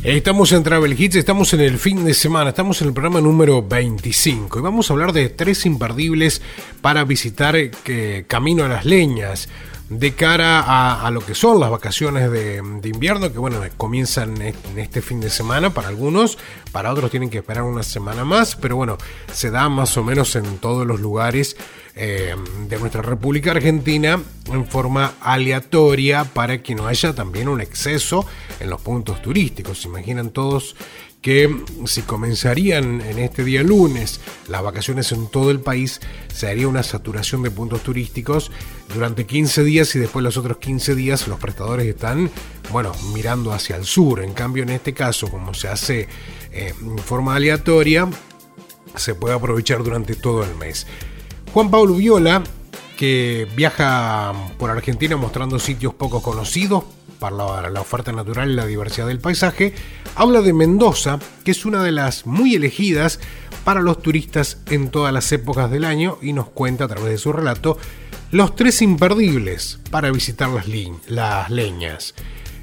Estamos 0.04 0.54
en 0.54 0.64
Travel 0.64 0.98
Hits, 0.98 1.18
estamos 1.18 1.54
en 1.54 1.60
el 1.60 1.80
fin 1.80 2.06
de 2.06 2.14
semana, 2.14 2.52
estamos 2.52 2.82
en 2.82 2.88
el 2.88 2.94
programa 2.94 3.20
número 3.20 3.62
25 3.62 4.60
y 4.60 4.62
vamos 4.62 4.90
a 4.90 4.94
hablar 4.94 5.12
de 5.12 5.28
tres 5.28 5.66
imperdibles 5.66 6.42
para 6.80 7.04
visitar 7.04 7.58
eh, 7.58 8.24
Camino 8.30 8.64
a 8.64 8.70
las 8.70 8.86
Leñas 8.86 9.50
de 9.90 10.14
cara 10.14 11.06
a, 11.06 11.10
lo 11.12 11.22
que 11.22 11.34
son 11.34 11.60
las 11.60 11.70
vacaciones 11.70 12.30
de, 12.32 12.62
de 12.62 12.90
invierno, 12.90 13.32
que 13.32 13.40
bueno, 13.40 13.62
comienzan 13.78 14.42
en 14.42 14.56
este 14.78 15.02
fin 15.02 15.22
de 15.22 15.30
semana 15.30 15.70
para 15.70 15.88
algunos, 15.88 16.38
para 16.72 16.92
otros 16.92 17.10
tienen 17.10 17.30
que 17.30 17.38
esperar 17.38 17.64
una 17.64 17.84
semana 17.84 18.26
más, 18.26 18.56
pero 18.56 18.76
bueno, 18.76 18.98
se 19.32 19.50
da 19.50 19.70
más 19.70 19.96
o 19.98 20.04
menos 20.04 20.36
en 20.36 20.58
todos 20.58 20.86
los 20.86 21.00
lugares 21.00 21.56
eh, 22.00 22.36
de 22.70 22.78
nuestra 22.78 23.02
República 23.02 23.50
Argentina 23.50 24.22
en 24.46 24.68
forma 24.68 25.14
aleatoria 25.20 26.26
para 26.26 26.62
que 26.62 26.76
no 26.76 26.86
haya 26.86 27.16
también 27.16 27.48
un 27.48 27.60
exceso 27.60 28.24
en 28.60 28.70
los 28.70 28.82
puntos 28.82 29.20
turísticos. 29.20 29.82
Se 29.82 29.88
imaginan 29.88 30.30
todos 30.30 30.76
que 31.22 31.64
si 31.86 32.04
comenzarían 32.04 33.02
en 33.02 33.20
este 33.20 33.44
día 33.44 33.64
lunes 33.64 34.20
las 34.48 34.62
vacaciones 34.62 35.12
en 35.12 35.28
todo 35.28 35.52
el 35.52 35.60
país, 35.60 36.00
se 36.34 36.48
haría 36.48 36.68
una 36.68 36.84
saturación 36.84 37.42
de 37.44 37.52
puntos 37.52 37.82
turísticos 37.82 38.52
durante 38.94 39.26
15 39.26 39.64
días 39.64 39.96
y 39.96 40.00
después 40.00 40.24
los 40.24 40.38
otros 40.38 40.58
15 40.58 40.96
días 40.96 41.28
los 41.28 41.40
prestadores 41.40 41.88
están, 41.88 42.30
bueno, 42.72 42.92
mirando 43.14 43.52
hacia 43.52 43.76
el 43.76 43.86
sur. 43.86 44.24
En 44.24 44.34
cambio, 44.34 44.64
en 44.64 44.70
este 44.70 44.94
caso, 44.94 45.30
como 45.30 45.54
se 45.54 45.68
hace 45.68 46.08
eh, 46.52 46.74
en 46.80 46.98
forma 47.00 47.36
aleatoria, 47.36 48.10
se 48.96 49.16
puede 49.16 49.36
aprovechar 49.36 49.84
durante 49.84 50.16
todo 50.16 50.44
el 50.44 50.56
mes. 50.56 50.88
Juan 51.54 51.72
Pablo 51.72 51.96
Viola, 51.96 52.44
que 52.98 53.48
viaja 53.56 54.34
por 54.58 54.70
Argentina 54.70 55.18
mostrando 55.18 55.60
sitios 55.60 55.94
poco 55.94 56.22
conocidos 56.22 56.84
para 57.20 57.36
la, 57.36 57.70
la, 57.70 57.82
oferta 57.82 58.12
natural 58.12 58.52
y 58.52 58.56
la 58.56 58.66
diversidad 58.66 59.08
del 59.08 59.20
paisaje, 59.20 59.74
habla 60.18 60.42
de 60.42 60.52
Mendoza, 60.52 61.20
que 61.44 61.52
es 61.52 61.66
una 61.66 61.84
de 61.84 61.92
las 61.92 62.26
muy 62.26 62.56
elegidas 62.56 63.20
para 63.64 63.82
los 63.82 64.02
turistas 64.02 64.58
en 64.66 64.90
todas 64.90 65.14
las 65.14 65.32
épocas 65.32 65.70
del 65.70 65.86
año 65.86 66.18
y 66.22 66.34
nos 66.34 66.50
cuenta 66.50 66.86
a 66.86 66.88
través 66.88 67.12
de 67.12 67.18
su 67.20 67.32
relato 67.32 67.78
los 68.32 68.56
tres 68.56 68.82
imperdibles 68.82 69.80
para 69.92 70.12
visitar 70.12 70.50
las, 70.50 70.66
las 71.08 71.50
leñas. 71.50 72.16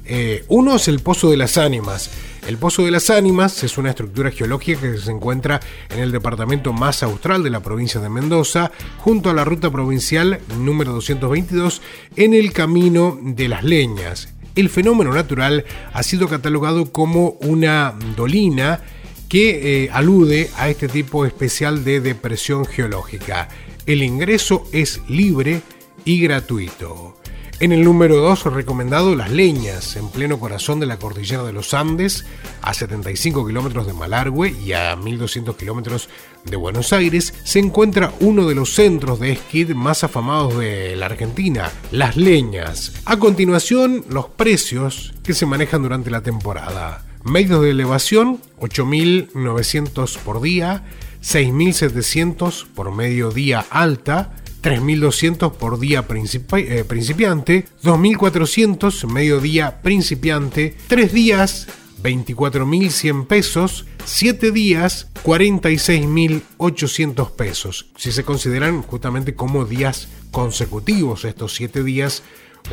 Eh, 0.03 0.45
uno 0.49 0.75
es 0.75 0.87
el 0.87 0.99
Pozo 0.99 1.31
de 1.31 1.37
las 1.37 1.57
Ánimas. 1.57 2.11
El 2.45 2.57
Pozo 2.57 2.83
de 2.83 2.91
las 2.91 3.09
Ánimas 3.09 3.63
es 3.63 3.77
una 3.77 3.89
estructura 3.89 4.29
geológica 4.31 4.81
que 4.81 4.97
se 4.97 5.11
encuentra 5.11 5.59
en 5.89 5.99
el 5.99 6.11
departamento 6.11 6.73
más 6.73 7.01
austral 7.03 7.41
de 7.41 7.49
la 7.49 7.61
provincia 7.61 8.01
de 8.01 8.09
Mendoza, 8.09 8.71
junto 8.99 9.29
a 9.29 9.33
la 9.33 9.45
ruta 9.45 9.71
provincial 9.71 10.39
número 10.59 10.91
222 10.91 11.81
en 12.17 12.33
el 12.35 12.53
Camino 12.53 13.17
de 13.21 13.47
las 13.47 13.63
Leñas. 13.63 14.34
El 14.55 14.69
fenómeno 14.69 15.13
natural 15.13 15.65
ha 15.91 16.01
sido 16.01 16.29
catalogado 16.29 16.91
como 16.91 17.37
una 17.41 17.93
dolina 18.15 18.81
que 19.27 19.83
eh, 19.83 19.89
alude 19.91 20.49
a 20.57 20.69
este 20.69 20.87
tipo 20.87 21.25
especial 21.25 21.83
de 21.83 21.99
depresión 21.99 22.65
geológica. 22.65 23.49
El 23.85 24.01
ingreso 24.01 24.65
es 24.71 25.01
libre 25.09 25.61
y 26.05 26.21
gratuito. 26.21 27.17
En 27.59 27.71
el 27.71 27.83
número 27.83 28.17
2 28.17 28.45
recomendado 28.53 29.15
Las 29.15 29.31
Leñas, 29.31 29.95
en 29.95 30.09
pleno 30.09 30.39
corazón 30.39 30.79
de 30.79 30.85
la 30.85 30.99
cordillera 30.99 31.43
de 31.43 31.53
los 31.53 31.73
Andes, 31.73 32.25
a 32.61 32.73
75 32.73 33.47
kilómetros 33.47 33.87
de 33.87 33.93
Malargüe 33.93 34.51
y 34.51 34.73
a 34.73 34.95
1200 34.95 35.55
kilómetros 35.55 36.09
de 36.45 36.55
Buenos 36.55 36.93
Aires, 36.93 37.33
se 37.43 37.59
encuentra 37.59 38.13
uno 38.19 38.47
de 38.47 38.55
los 38.55 38.73
centros 38.73 39.19
de 39.19 39.31
esquí 39.31 39.65
más 39.65 40.03
afamados 40.03 40.57
de 40.57 40.95
la 40.95 41.07
Argentina, 41.07 41.71
Las 41.91 42.15
Leñas. 42.17 42.93
A 43.05 43.17
continuación, 43.17 44.05
los 44.09 44.27
precios 44.27 45.13
que 45.23 45.33
se 45.33 45.45
manejan 45.45 45.81
durante 45.81 46.11
la 46.11 46.21
temporada. 46.21 47.05
Medios 47.23 47.61
de 47.63 47.71
elevación, 47.71 48.39
8.900 48.59 50.17
por 50.19 50.41
día, 50.41 50.83
6.700 51.23 52.67
por 52.67 52.91
medio 52.93 53.31
día 53.31 53.65
alta, 53.71 54.35
3.200 54.61 55.53
por 55.53 55.79
día 55.79 56.05
eh, 56.07 56.83
principiante, 56.83 57.65
2.400 57.83 59.07
mediodía 59.07 59.81
principiante, 59.81 60.75
3 60.87 61.13
días 61.13 61.67
24.100 62.05 63.25
pesos, 63.25 63.87
7 64.05 64.51
días 64.51 65.09
46.800 65.23 67.31
pesos, 67.31 67.87
si 67.97 68.11
se 68.11 68.23
consideran 68.23 68.83
justamente 68.83 69.33
como 69.33 69.65
días 69.65 70.07
consecutivos 70.29 71.25
estos 71.25 71.55
7 71.55 71.83
días 71.83 72.21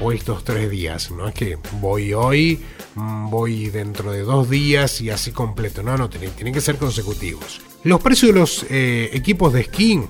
o 0.03 0.13
estos 0.13 0.45
3 0.45 0.71
días, 0.71 1.11
no 1.11 1.29
es 1.29 1.35
que 1.35 1.57
voy 1.81 2.13
hoy, 2.13 2.61
voy 2.95 3.71
dentro 3.71 4.13
de 4.13 4.21
2 4.21 4.51
días 4.51 5.01
y 5.01 5.09
así 5.09 5.33
completo, 5.33 5.83
no, 5.83 5.97
no, 5.97 6.11
tienen, 6.11 6.53
que 6.53 6.61
ser 6.61 6.77
consecutivos. 6.77 7.63
Los 7.85 8.03
precios 8.03 8.35
de 8.35 8.39
los 8.39 8.67
eh, 8.69 9.09
equipos 9.15 9.55
de 9.55 9.63
esquí 9.63 10.03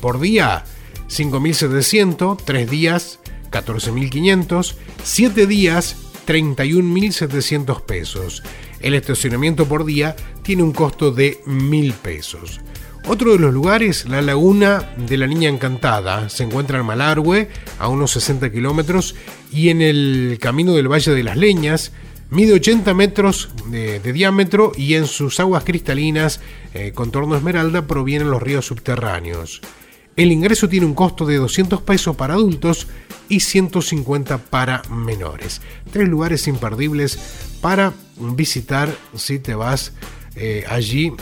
por 0.00 0.20
día 0.20 0.64
5.700, 1.08 2.38
3 2.42 2.70
días 2.70 3.18
14.500, 3.50 4.74
7 5.04 5.46
días 5.46 5.96
31.700 6.26 7.82
pesos. 7.82 8.42
El 8.80 8.94
estacionamiento 8.94 9.66
por 9.66 9.84
día 9.84 10.16
tiene 10.42 10.62
un 10.62 10.72
costo 10.72 11.10
de 11.10 11.40
1.000 11.44 11.92
pesos. 11.94 12.60
Otro 13.06 13.32
de 13.32 13.38
los 13.38 13.52
lugares, 13.52 14.06
la 14.06 14.22
Laguna 14.22 14.92
de 14.96 15.16
la 15.16 15.26
Niña 15.26 15.48
Encantada, 15.48 16.28
se 16.28 16.44
encuentra 16.44 16.78
en 16.78 16.86
Malargüe, 16.86 17.48
a 17.78 17.88
unos 17.88 18.12
60 18.12 18.50
kilómetros, 18.52 19.14
y 19.50 19.70
en 19.70 19.82
el 19.82 20.38
camino 20.40 20.74
del 20.74 20.90
Valle 20.90 21.12
de 21.12 21.24
las 21.24 21.36
Leñas, 21.36 21.92
mide 22.30 22.52
80 22.54 22.94
metros 22.94 23.50
de, 23.66 24.00
de 24.00 24.12
diámetro 24.12 24.72
y 24.76 24.94
en 24.94 25.06
sus 25.06 25.40
aguas 25.40 25.64
cristalinas, 25.64 26.40
eh, 26.74 26.92
contorno 26.94 27.36
esmeralda, 27.36 27.86
provienen 27.86 28.30
los 28.30 28.42
ríos 28.42 28.66
subterráneos. 28.66 29.60
El 30.16 30.32
ingreso 30.32 30.68
tiene 30.68 30.86
un 30.86 30.94
costo 30.94 31.24
de 31.24 31.36
200 31.36 31.82
pesos 31.82 32.16
para 32.16 32.34
adultos 32.34 32.86
y 33.30 33.40
150 33.40 34.36
para 34.36 34.82
menores. 34.90 35.62
Tres 35.90 36.06
lugares 36.08 36.46
imperdibles 36.48 37.18
para 37.62 37.94
visitar 38.18 38.94
si 39.14 39.38
te 39.38 39.54
vas 39.54 39.92
eh, 40.34 40.64
allí 40.68 41.14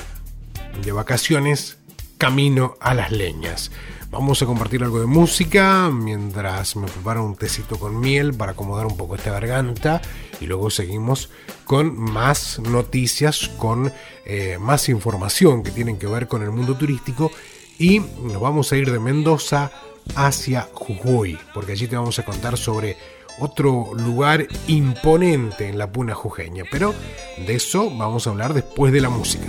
de 0.83 0.93
vacaciones 0.93 1.77
camino 2.17 2.77
a 2.81 2.95
las 2.95 3.13
leñas. 3.13 3.71
Vamos 4.11 4.41
a 4.41 4.47
compartir 4.47 4.83
algo 4.83 5.01
de 5.01 5.07
música 5.07 5.91
mientras 5.93 6.77
me 6.77 6.89
preparo 6.89 7.25
un 7.25 7.37
tecito 7.37 7.79
con 7.79 8.01
miel 8.01 8.33
para 8.33 8.53
acomodar 8.53 8.87
un 8.87 8.97
poco 8.97 9.17
esta 9.17 9.33
garganta 9.33 10.01
y 10.41 10.47
luego 10.47 10.71
seguimos 10.71 11.29
con 11.67 11.95
más 11.95 12.59
noticias, 12.59 13.49
con 13.59 13.93
eh, 14.25 14.57
más 14.59 14.89
información 14.89 15.63
que 15.63 15.71
tienen 15.73 15.99
que 15.99 16.07
ver 16.07 16.27
con 16.27 16.43
el 16.43 16.51
mundo 16.51 16.75
turístico 16.75 17.31
y 17.79 18.01
nos 18.01 18.41
vamos 18.41 18.73
a 18.73 18.79
ir 18.79 18.91
de 18.91 18.99
Mendoza 18.99 19.71
hacia 20.15 20.69
Jujuy, 20.73 21.39
porque 21.55 21.73
allí 21.73 21.87
te 21.87 21.97
vamos 21.97 22.19
a 22.19 22.25
contar 22.25 22.57
sobre 22.57 22.97
otro 23.41 23.91
lugar 23.95 24.47
imponente 24.67 25.69
en 25.69 25.79
la 25.79 25.91
puna 25.91 26.15
jujeña. 26.15 26.65
Pero 26.71 26.95
de 27.47 27.55
eso 27.55 27.91
vamos 27.97 28.27
a 28.27 28.31
hablar 28.31 28.55
después 28.55 28.93
de 28.93 29.01
la 29.01 29.11
música. 29.11 29.49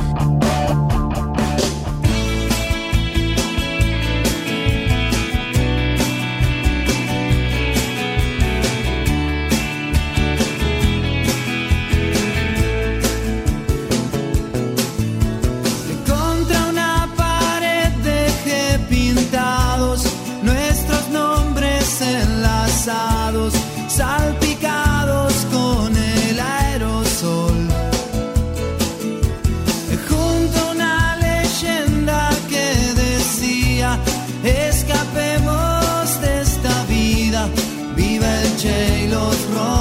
Viva 37.95 38.41
el 38.41 38.55
Che 38.57 39.03
y 39.03 39.07
los 39.07 39.35
Ron. 39.53 39.80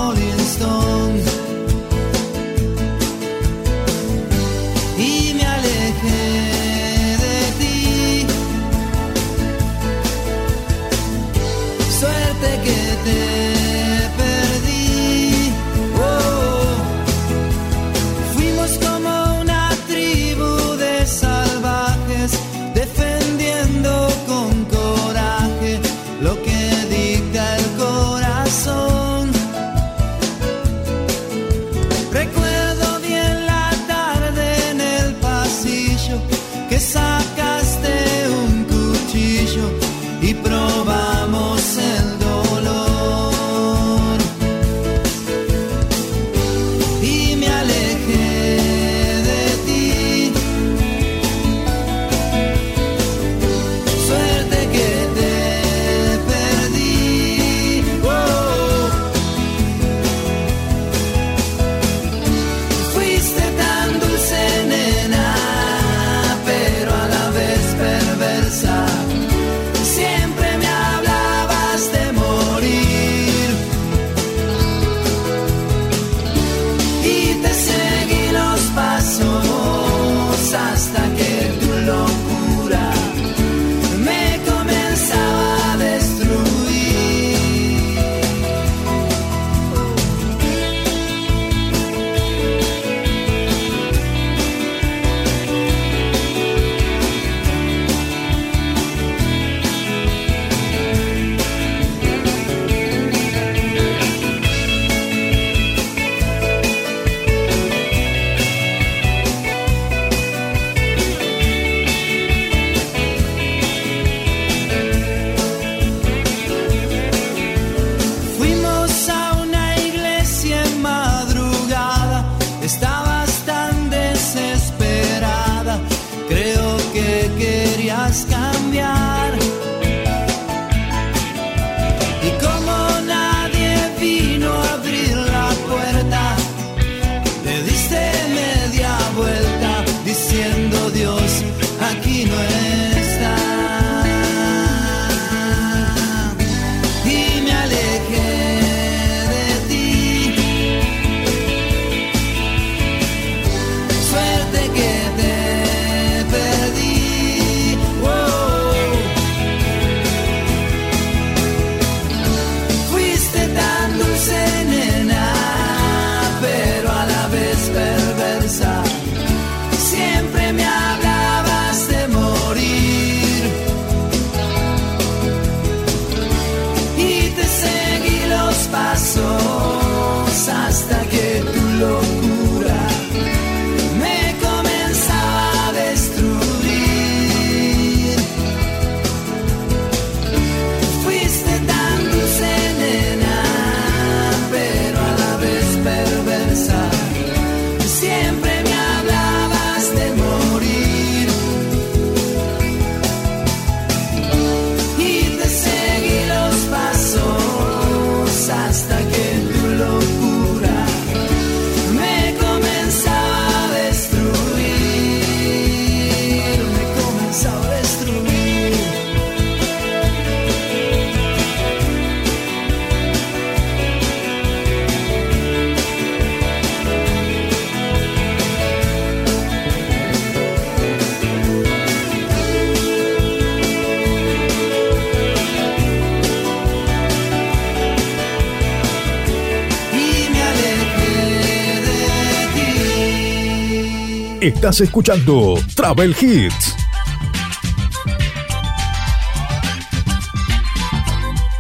Estás 244.61 244.83
escuchando 244.83 245.55
Travel 245.75 246.15
Hits. 246.21 246.77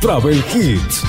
Travel 0.02 0.44
Hits. 0.54 1.02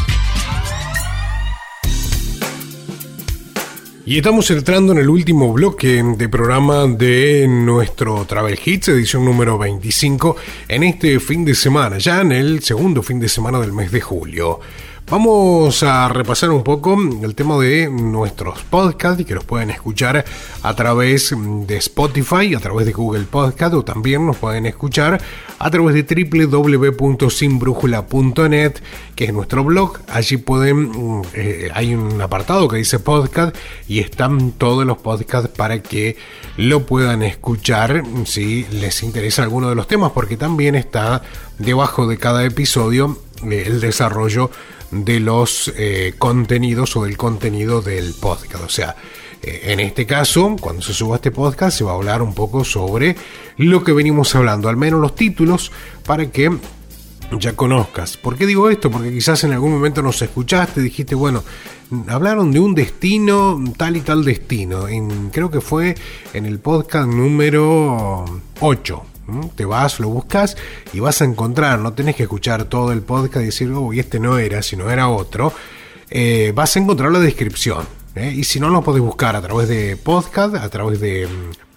Y 4.06 4.16
estamos 4.16 4.50
entrando 4.52 4.94
en 4.94 5.00
el 5.00 5.10
último 5.10 5.52
bloque 5.52 6.02
de 6.02 6.30
programa 6.30 6.88
de 6.88 7.46
nuestro 7.50 8.24
Travel 8.24 8.58
Hits, 8.64 8.88
edición 8.88 9.26
número 9.26 9.58
25, 9.58 10.38
en 10.70 10.84
este 10.84 11.20
fin 11.20 11.44
de 11.44 11.56
semana, 11.56 11.98
ya 11.98 12.22
en 12.22 12.32
el 12.32 12.64
segundo 12.64 13.04
fin 13.04 13.20
de 13.20 13.28
semana 13.28 13.60
del 13.60 13.74
mes 13.74 13.92
de 13.92 14.00
julio. 14.00 14.62
Vamos 15.12 15.84
a 15.84 16.08
repasar 16.08 16.50
un 16.52 16.64
poco 16.64 16.98
el 17.22 17.36
tema 17.36 17.58
de 17.58 17.90
nuestros 17.90 18.64
podcasts 18.64 19.26
que 19.26 19.36
los 19.36 19.44
pueden 19.44 19.70
escuchar 19.70 20.24
a 20.64 20.74
través 20.74 21.36
de 21.38 21.76
Spotify, 21.76 22.56
a 22.56 22.62
través 22.62 22.86
de 22.86 22.94
Google 22.94 23.26
Podcast 23.26 23.74
o 23.74 23.84
también 23.84 24.26
nos 24.26 24.38
pueden 24.38 24.68
escuchar 24.68 25.22
a 25.60 25.70
través 25.70 25.96
de 25.96 26.04
www.sinbrújula.net, 26.40 28.76
que 29.14 29.26
es 29.26 29.34
nuestro 29.34 29.66
blog. 29.66 30.00
Allí 30.08 30.38
pueden, 30.38 31.24
eh, 31.34 31.70
hay 31.74 31.94
un 31.94 32.22
apartado 32.22 32.70
que 32.70 32.78
dice 32.78 33.00
podcast 33.00 33.54
y 33.90 34.00
están 34.00 34.54
todos 34.54 34.86
los 34.86 35.00
podcasts 35.00 35.50
para 35.50 35.84
que 35.84 36.16
lo 36.56 36.86
puedan 36.86 37.22
escuchar 37.22 38.06
si 38.24 38.64
les 38.72 39.04
interesa 39.04 39.44
alguno 39.44 39.68
de 39.68 39.76
los 39.76 39.88
temas, 39.88 40.14
porque 40.14 40.38
también 40.38 40.76
está 40.76 41.22
debajo 41.60 42.08
de 42.08 42.18
cada 42.18 42.46
episodio 42.46 43.18
eh, 43.44 43.66
el 43.68 43.82
desarrollo 43.82 44.52
de 44.92 45.20
los 45.20 45.72
eh, 45.78 46.14
contenidos 46.18 46.96
o 46.98 47.04
del 47.06 47.18
contenido 47.18 47.82
del 47.82 48.14
podcast. 48.14 48.64
O 48.64 48.70
sea, 48.70 48.96
eh, 49.42 49.62
en 49.66 49.80
este 49.80 50.06
caso, 50.06 50.56
cuando 50.60 50.82
se 50.82 50.94
suba 50.94 51.16
este 51.16 51.32
podcast, 51.32 51.78
se 51.78 51.84
va 51.84 51.92
a 51.92 51.96
hablar 51.96 52.22
un 52.22 52.34
poco 52.34 52.64
sobre 52.64 53.16
lo 53.58 53.84
que 53.84 53.94
venimos 53.94 54.36
hablando, 54.36 54.70
al 54.70 54.78
menos 54.78 55.00
los 55.00 55.16
títulos, 55.16 55.72
para 56.06 56.30
que 56.30 56.52
ya 57.40 57.56
conozcas. 57.56 58.18
¿Por 58.18 58.36
qué 58.38 58.46
digo 58.46 58.70
esto? 58.70 58.92
Porque 58.92 59.12
quizás 59.12 59.44
en 59.46 59.54
algún 59.54 59.72
momento 59.72 60.02
nos 60.02 60.22
escuchaste, 60.22 60.82
dijiste, 60.82 61.16
bueno, 61.16 61.44
hablaron 62.08 62.52
de 62.52 62.60
un 62.60 62.76
destino, 62.76 63.58
tal 63.78 63.96
y 63.96 64.02
tal 64.02 64.26
destino. 64.26 64.88
En- 64.90 65.30
creo 65.30 65.50
que 65.50 65.62
fue 65.62 65.96
en 66.34 66.46
el 66.46 66.60
podcast 66.60 67.08
número 67.08 68.26
8. 68.60 69.04
¿M? 69.28 69.50
Te 69.56 69.66
vas, 69.66 70.00
lo 70.00 70.10
buscas 70.10 70.58
y 70.94 71.00
vas 71.00 71.22
a 71.22 71.26
encontrar, 71.26 71.80
no 71.80 71.94
tenés 71.94 72.16
que 72.16 72.24
escuchar 72.24 72.66
todo 72.66 72.92
el 72.92 73.02
podcast 73.02 73.44
y 73.44 73.46
decir, 73.46 73.72
oh, 73.72 73.94
y 73.94 74.00
este 74.00 74.20
no 74.20 74.38
era, 74.38 74.62
sino 74.62 74.90
era 74.90 75.10
otro. 75.10 75.54
Eh, 76.10 76.52
vas 76.54 76.76
a 76.76 76.80
encontrar 76.80 77.12
la 77.12 77.20
descripción. 77.20 77.86
¿eh? 78.16 78.34
Y 78.36 78.44
si 78.44 78.60
no, 78.60 78.70
lo 78.70 78.82
podés 78.82 79.02
buscar 79.02 79.36
a 79.36 79.42
través 79.42 79.70
de 79.70 79.96
podcast, 79.98 80.56
a 80.56 80.70
través 80.70 81.00
de, 81.00 81.28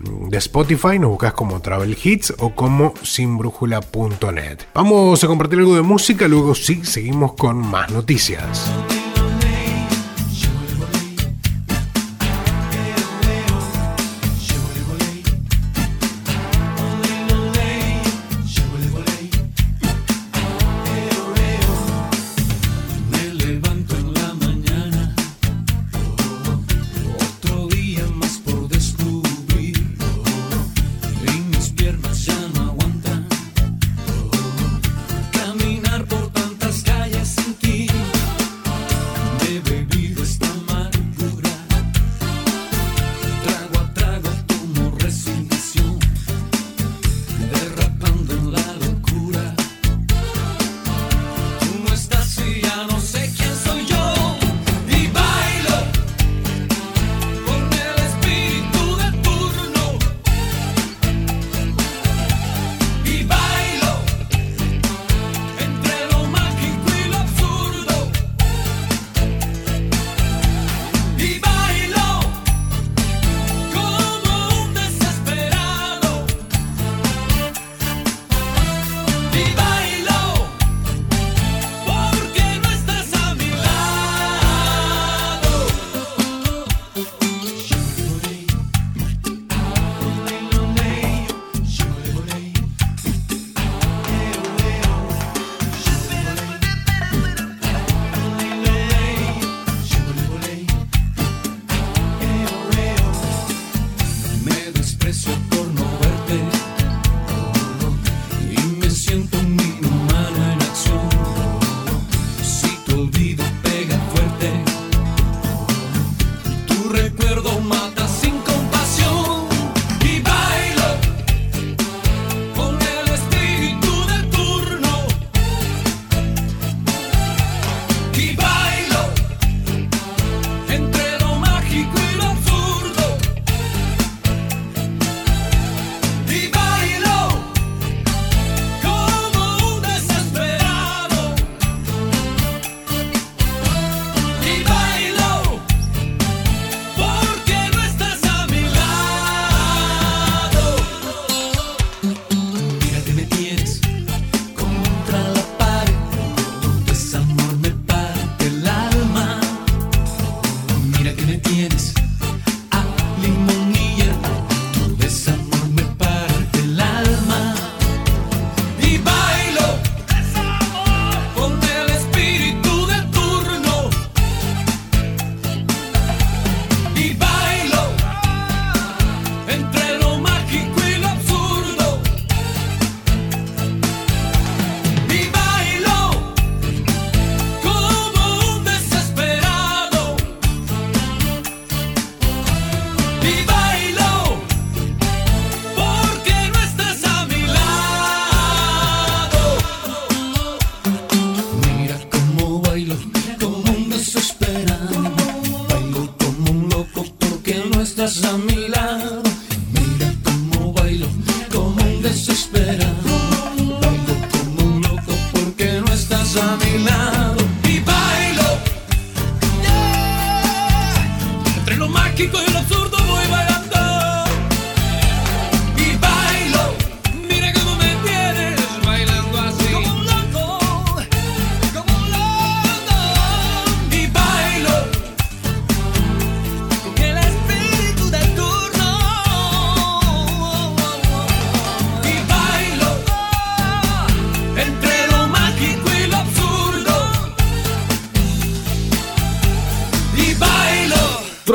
mm, 0.00 0.28
de 0.28 0.38
Spotify, 0.38 0.98
nos 0.98 1.10
buscas 1.10 1.32
como 1.34 1.60
Travel 1.60 1.96
Hits 2.02 2.34
o 2.38 2.54
como 2.54 2.94
sinbrújula.net. 3.02 4.58
Vamos 4.74 5.22
a 5.22 5.26
compartir 5.26 5.60
algo 5.60 5.76
de 5.76 5.82
música, 5.82 6.28
luego 6.28 6.54
sí, 6.54 6.84
seguimos 6.84 7.34
con 7.34 7.58
más 7.58 7.90
noticias. 7.90 8.70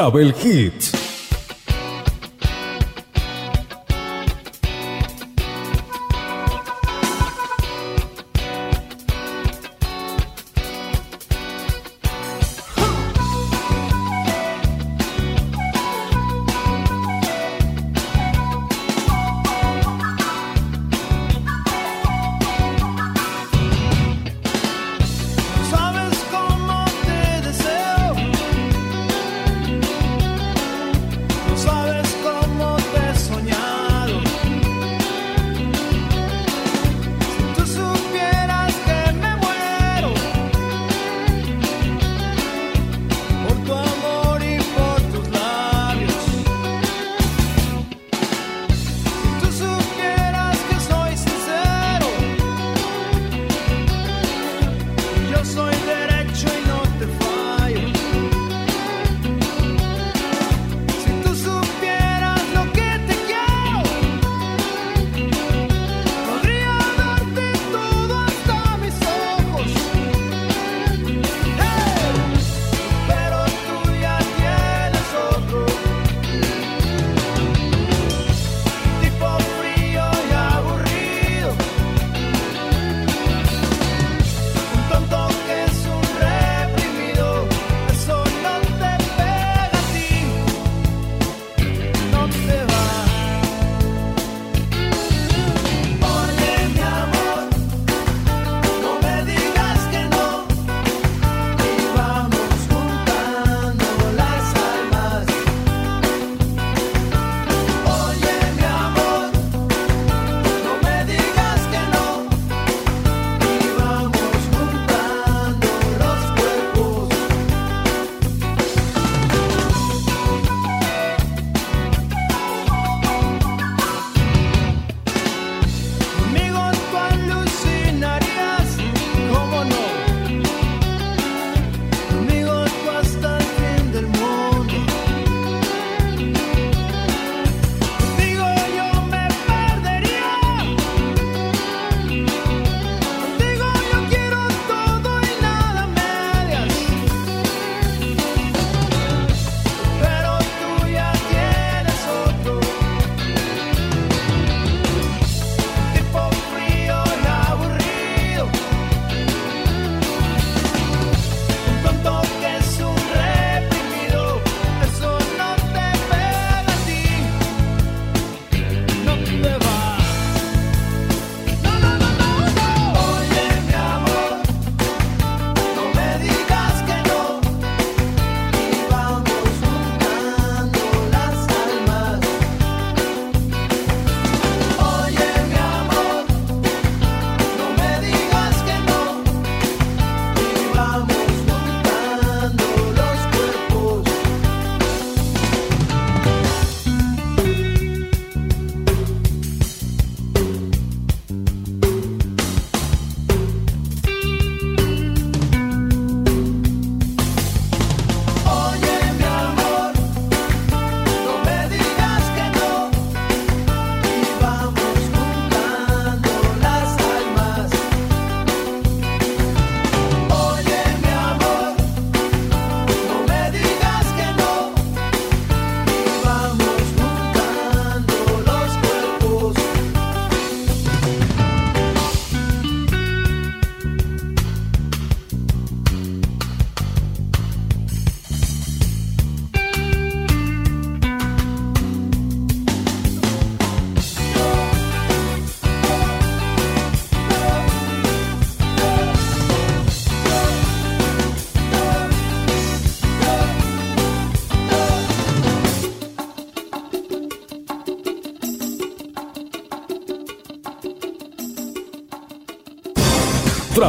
Travel 0.09 0.33
Hits. 0.41 0.78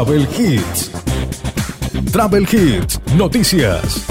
Travel 0.02 0.26
Hits. 0.34 0.90
Travel 2.10 2.48
Hits, 2.50 2.98
noticias. 3.16 4.06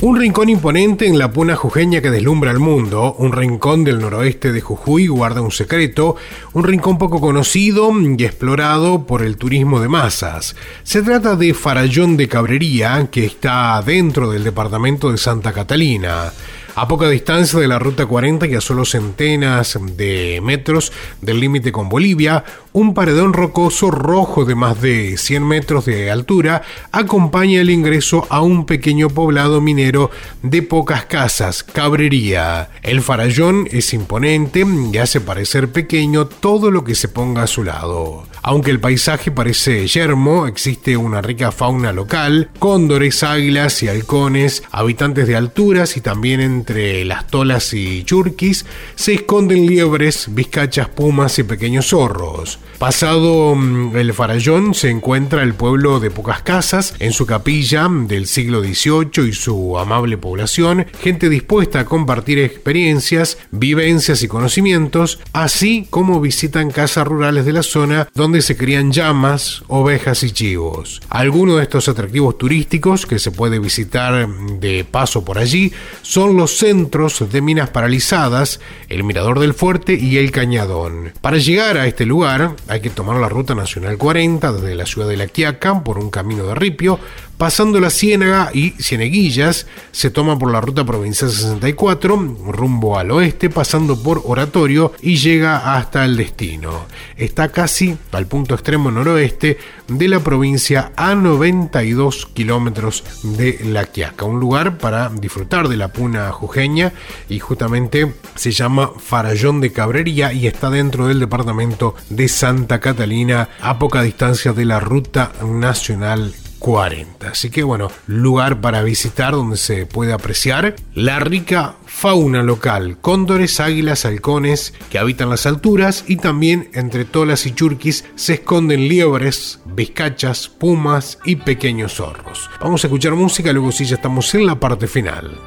Un 0.00 0.16
rincón 0.16 0.48
imponente 0.48 1.06
en 1.06 1.16
la 1.16 1.30
puna 1.30 1.54
jujeña 1.54 2.00
que 2.00 2.10
deslumbra 2.10 2.50
al 2.50 2.58
mundo, 2.58 3.14
un 3.20 3.30
rincón 3.30 3.84
del 3.84 4.00
noroeste 4.00 4.50
de 4.50 4.60
Jujuy 4.60 5.06
guarda 5.06 5.42
un 5.42 5.52
secreto, 5.52 6.16
un 6.54 6.64
rincón 6.64 6.98
poco 6.98 7.20
conocido 7.20 7.92
y 8.00 8.24
explorado 8.24 9.06
por 9.06 9.22
el 9.22 9.36
turismo 9.36 9.78
de 9.78 9.86
masas. 9.86 10.56
Se 10.82 11.02
trata 11.02 11.36
de 11.36 11.54
Farallón 11.54 12.16
de 12.16 12.26
Cabrería, 12.26 13.10
que 13.12 13.26
está 13.26 13.80
dentro 13.86 14.28
del 14.32 14.42
departamento 14.42 15.12
de 15.12 15.18
Santa 15.18 15.52
Catalina. 15.52 16.32
A 16.76 16.88
poca 16.88 17.08
distancia 17.08 17.60
de 17.60 17.68
la 17.68 17.78
Ruta 17.78 18.04
40 18.04 18.48
y 18.48 18.56
a 18.56 18.60
solo 18.60 18.84
centenas 18.84 19.78
de 19.96 20.40
metros 20.42 20.92
del 21.20 21.38
límite 21.38 21.70
con 21.70 21.88
Bolivia, 21.88 22.44
un 22.72 22.94
paredón 22.94 23.32
rocoso 23.32 23.92
rojo 23.92 24.44
de 24.44 24.56
más 24.56 24.80
de 24.80 25.16
100 25.16 25.46
metros 25.46 25.84
de 25.84 26.10
altura 26.10 26.62
acompaña 26.90 27.60
el 27.60 27.70
ingreso 27.70 28.26
a 28.28 28.40
un 28.40 28.66
pequeño 28.66 29.08
poblado 29.08 29.60
minero 29.60 30.10
de 30.42 30.62
pocas 30.62 31.04
casas, 31.04 31.62
Cabrería. 31.62 32.70
El 32.82 33.02
farallón 33.02 33.68
es 33.70 33.94
imponente 33.94 34.64
y 34.92 34.98
hace 34.98 35.20
parecer 35.20 35.70
pequeño 35.70 36.26
todo 36.26 36.72
lo 36.72 36.82
que 36.82 36.96
se 36.96 37.06
ponga 37.06 37.44
a 37.44 37.46
su 37.46 37.62
lado. 37.62 38.26
Aunque 38.42 38.72
el 38.72 38.80
paisaje 38.80 39.30
parece 39.30 39.86
yermo, 39.86 40.48
existe 40.48 40.96
una 40.96 41.22
rica 41.22 41.52
fauna 41.52 41.92
local, 41.92 42.50
cóndores, 42.58 43.22
águilas 43.22 43.82
y 43.82 43.88
halcones, 43.88 44.64
habitantes 44.70 45.28
de 45.28 45.36
alturas 45.36 45.96
y 45.96 46.00
también 46.00 46.40
entre 46.64 47.04
las 47.04 47.26
tolas 47.26 47.74
y 47.74 48.04
churquis 48.04 48.64
se 48.94 49.12
esconden 49.12 49.66
liebres, 49.66 50.28
vizcachas, 50.30 50.88
pumas 50.88 51.38
y 51.38 51.42
pequeños 51.42 51.88
zorros. 51.88 52.58
Pasado 52.78 53.54
mm, 53.54 53.96
el 53.96 54.14
farallón 54.14 54.74
se 54.74 54.88
encuentra 54.88 55.42
el 55.42 55.54
pueblo 55.54 56.00
de 56.00 56.10
pocas 56.10 56.40
casas, 56.42 56.94
en 57.00 57.12
su 57.12 57.26
capilla 57.26 57.86
del 57.90 58.26
siglo 58.26 58.62
XVIII 58.62 59.28
y 59.28 59.32
su 59.32 59.78
amable 59.78 60.16
población, 60.16 60.86
gente 61.00 61.28
dispuesta 61.28 61.80
a 61.80 61.84
compartir 61.84 62.38
experiencias, 62.38 63.36
vivencias 63.50 64.22
y 64.22 64.28
conocimientos, 64.28 65.20
así 65.32 65.86
como 65.90 66.20
visitan 66.20 66.70
casas 66.70 67.06
rurales 67.06 67.44
de 67.44 67.52
la 67.52 67.62
zona 67.62 68.08
donde 68.14 68.40
se 68.40 68.56
crían 68.56 68.90
llamas, 68.90 69.62
ovejas 69.68 70.22
y 70.22 70.30
chivos. 70.30 71.02
Algunos 71.10 71.58
de 71.58 71.64
estos 71.64 71.88
atractivos 71.88 72.38
turísticos 72.38 73.04
que 73.04 73.18
se 73.18 73.30
puede 73.30 73.58
visitar 73.58 74.26
de 74.28 74.84
paso 74.84 75.24
por 75.24 75.38
allí 75.38 75.72
son 76.02 76.36
los 76.36 76.53
centros 76.58 77.30
de 77.30 77.40
minas 77.40 77.70
paralizadas, 77.70 78.60
el 78.88 79.04
Mirador 79.04 79.40
del 79.40 79.54
Fuerte 79.54 79.94
y 79.94 80.18
el 80.18 80.30
Cañadón. 80.30 81.12
Para 81.20 81.38
llegar 81.38 81.76
a 81.76 81.86
este 81.86 82.06
lugar 82.06 82.56
hay 82.68 82.80
que 82.80 82.90
tomar 82.90 83.16
la 83.16 83.28
Ruta 83.28 83.54
Nacional 83.54 83.98
40 83.98 84.52
desde 84.52 84.74
la 84.74 84.86
ciudad 84.86 85.08
de 85.08 85.16
La 85.16 85.26
Quiaca 85.26 85.82
por 85.82 85.98
un 85.98 86.10
camino 86.10 86.46
de 86.46 86.54
ripio, 86.54 86.98
pasando 87.36 87.80
la 87.80 87.90
Ciénaga 87.90 88.50
y 88.52 88.70
Cieneguillas, 88.72 89.66
se 89.92 90.10
toma 90.10 90.38
por 90.38 90.50
la 90.50 90.60
Ruta 90.60 90.84
Provincial 90.84 91.30
64 91.30 92.16
rumbo 92.46 92.98
al 92.98 93.10
oeste, 93.10 93.50
pasando 93.50 94.00
por 94.02 94.22
Oratorio 94.24 94.92
y 95.00 95.16
llega 95.16 95.76
hasta 95.76 96.04
el 96.04 96.16
destino. 96.16 96.86
Está 97.16 97.50
casi 97.50 97.96
al 98.12 98.26
punto 98.26 98.54
extremo 98.54 98.90
noroeste 98.90 99.58
de 99.88 100.08
la 100.08 100.20
provincia 100.20 100.92
a 100.96 101.14
92 101.14 102.26
kilómetros 102.26 103.04
de 103.22 103.60
La 103.64 103.84
Quiaca, 103.84 104.24
un 104.24 104.40
lugar 104.40 104.78
para 104.78 105.08
disfrutar 105.08 105.68
de 105.68 105.76
la 105.76 105.88
puna 105.88 106.30
jujeña 106.32 106.92
y 107.28 107.38
justamente 107.38 108.14
se 108.34 108.52
llama 108.52 108.92
Farallón 108.98 109.60
de 109.60 109.72
Cabrería 109.72 110.32
y 110.32 110.46
está 110.46 110.70
dentro 110.70 111.06
del 111.06 111.20
departamento 111.20 111.94
de 112.10 112.28
Santa 112.28 112.80
Catalina 112.80 113.48
a 113.60 113.78
poca 113.78 114.02
distancia 114.02 114.52
de 114.52 114.64
la 114.64 114.80
Ruta 114.80 115.32
Nacional 115.42 116.34
40. 116.64 117.28
Así 117.28 117.50
que 117.50 117.62
bueno, 117.62 117.90
lugar 118.06 118.62
para 118.62 118.82
visitar 118.82 119.32
donde 119.32 119.58
se 119.58 119.84
puede 119.84 120.14
apreciar 120.14 120.76
la 120.94 121.20
rica 121.20 121.76
fauna 121.84 122.42
local, 122.42 122.96
cóndores, 123.02 123.60
águilas, 123.60 124.06
halcones 124.06 124.72
que 124.88 124.98
habitan 124.98 125.28
las 125.28 125.44
alturas 125.44 126.06
y 126.08 126.16
también 126.16 126.70
entre 126.72 127.04
tolas 127.04 127.44
y 127.44 127.52
churquis 127.52 128.06
se 128.14 128.34
esconden 128.34 128.88
liebres, 128.88 129.60
vizcachas, 129.66 130.48
pumas 130.48 131.18
y 131.26 131.36
pequeños 131.36 131.96
zorros. 131.96 132.48
Vamos 132.62 132.82
a 132.82 132.86
escuchar 132.86 133.12
música, 133.12 133.52
luego 133.52 133.70
sí 133.70 133.84
ya 133.84 133.96
estamos 133.96 134.34
en 134.34 134.46
la 134.46 134.58
parte 134.58 134.86
final. 134.86 135.38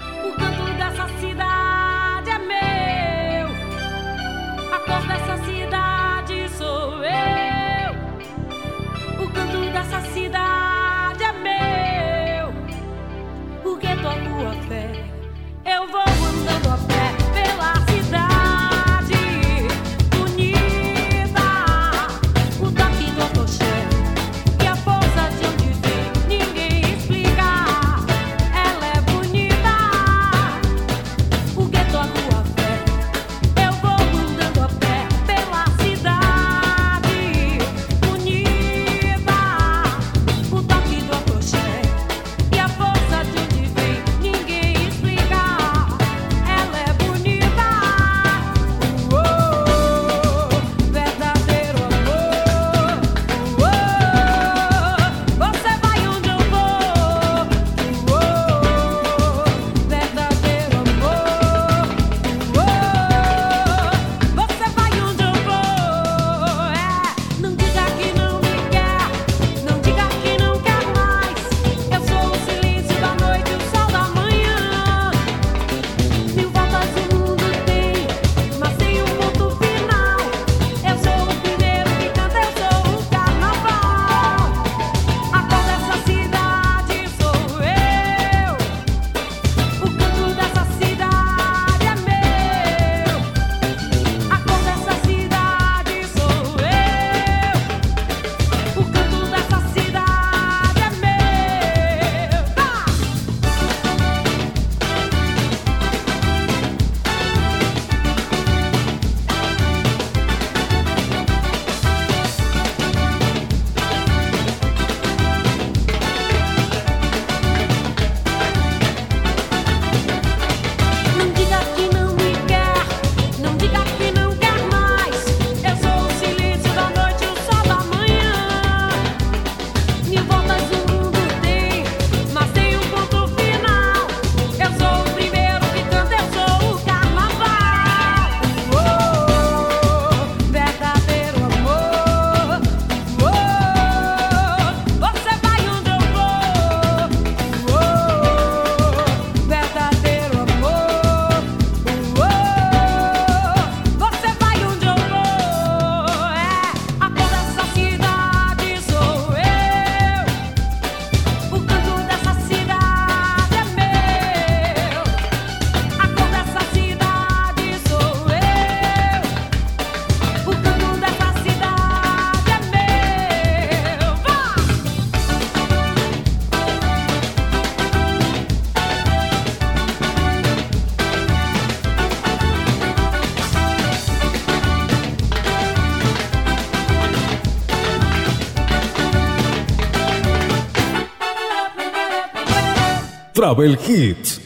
Travel 193.48 193.78
Hits. 193.78 194.37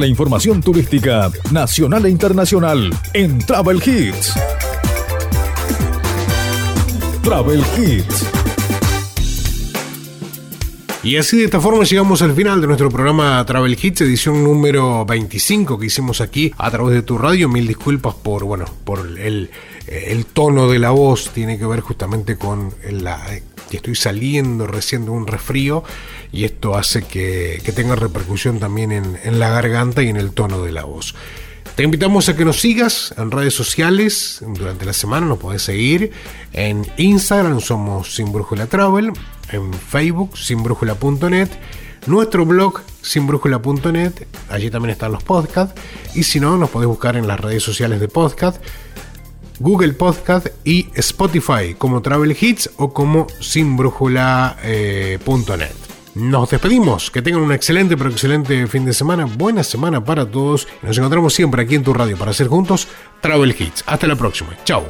la 0.00 0.06
información 0.06 0.62
turística 0.62 1.30
nacional 1.52 2.06
e 2.06 2.10
internacional 2.10 2.90
en 3.12 3.38
Travel 3.38 3.82
Hits. 3.84 4.34
Travel 7.22 7.62
Hits. 7.76 8.26
Y 11.02 11.16
así 11.16 11.38
de 11.38 11.44
esta 11.44 11.60
forma 11.60 11.84
llegamos 11.84 12.22
al 12.22 12.34
final 12.34 12.60
de 12.62 12.66
nuestro 12.66 12.88
programa 12.88 13.44
Travel 13.46 13.78
Hits, 13.80 14.00
edición 14.00 14.42
número 14.42 15.04
25 15.04 15.78
que 15.78 15.86
hicimos 15.86 16.22
aquí 16.22 16.52
a 16.56 16.70
través 16.70 16.94
de 16.94 17.02
tu 17.02 17.18
radio. 17.18 17.48
Mil 17.48 17.66
disculpas 17.66 18.14
por, 18.14 18.44
bueno, 18.44 18.64
por 18.84 19.06
eh, 19.18 19.48
el, 19.86 20.26
tono 20.26 20.68
de 20.70 20.78
la 20.78 20.90
voz, 20.90 21.30
tiene 21.34 21.58
que 21.58 21.66
ver 21.66 21.80
justamente 21.80 22.36
con 22.36 22.72
la... 22.90 23.22
que 23.70 23.76
estoy 23.76 23.94
saliendo 23.94 24.66
recién 24.66 25.04
de 25.04 25.10
un 25.10 25.26
resfrío 25.26 25.84
y 26.32 26.44
esto 26.44 26.76
hace 26.76 27.02
que, 27.02 27.60
que 27.64 27.72
tenga 27.72 27.96
repercusión 27.96 28.58
también 28.58 28.92
en, 28.92 29.18
en 29.24 29.38
la 29.38 29.50
garganta 29.50 30.02
y 30.02 30.08
en 30.08 30.16
el 30.16 30.32
tono 30.32 30.62
de 30.62 30.72
la 30.72 30.84
voz. 30.84 31.14
Te 31.80 31.84
invitamos 31.84 32.28
a 32.28 32.36
que 32.36 32.44
nos 32.44 32.60
sigas 32.60 33.14
en 33.16 33.30
redes 33.30 33.54
sociales 33.54 34.44
durante 34.46 34.84
la 34.84 34.92
semana, 34.92 35.26
nos 35.26 35.38
podés 35.38 35.62
seguir 35.62 36.12
en 36.52 36.86
Instagram 36.98 37.60
somos 37.60 38.14
Sinbrújula 38.14 38.66
Travel, 38.66 39.12
en 39.50 39.72
Facebook 39.72 40.36
sinbrújula.net, 40.36 41.48
nuestro 42.06 42.44
blog 42.44 42.82
sinbrújula.net, 43.00 44.12
allí 44.50 44.70
también 44.70 44.90
están 44.90 45.12
los 45.12 45.22
podcasts 45.22 45.80
y 46.14 46.24
si 46.24 46.38
no 46.38 46.58
nos 46.58 46.70
podés 46.70 46.88
buscar 46.88 47.16
en 47.16 47.26
las 47.26 47.40
redes 47.40 47.62
sociales 47.62 47.98
de 48.00 48.08
podcast, 48.08 48.62
Google 49.58 49.94
Podcast 49.94 50.48
y 50.64 50.88
Spotify 50.94 51.74
como 51.78 52.02
Travel 52.02 52.36
Hits 52.38 52.70
o 52.76 52.92
como 52.92 53.26
sinbrújula.net. 53.40 54.58
Eh, 54.64 55.18
nos 56.14 56.50
despedimos, 56.50 57.10
que 57.10 57.22
tengan 57.22 57.42
un 57.42 57.52
excelente 57.52 57.96
pero 57.96 58.10
excelente 58.10 58.66
fin 58.66 58.84
de 58.84 58.92
semana, 58.92 59.26
buena 59.26 59.62
semana 59.62 60.04
para 60.04 60.26
todos. 60.26 60.66
Nos 60.82 60.98
encontramos 60.98 61.34
siempre 61.34 61.62
aquí 61.62 61.76
en 61.76 61.84
tu 61.84 61.94
radio 61.94 62.16
para 62.16 62.32
hacer 62.32 62.48
juntos 62.48 62.88
Travel 63.20 63.54
Hits. 63.56 63.84
Hasta 63.86 64.06
la 64.06 64.16
próxima, 64.16 64.56
chao. 64.64 64.84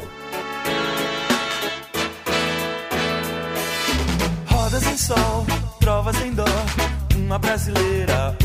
Uma 7.17 7.39
brasileira, 7.39 8.37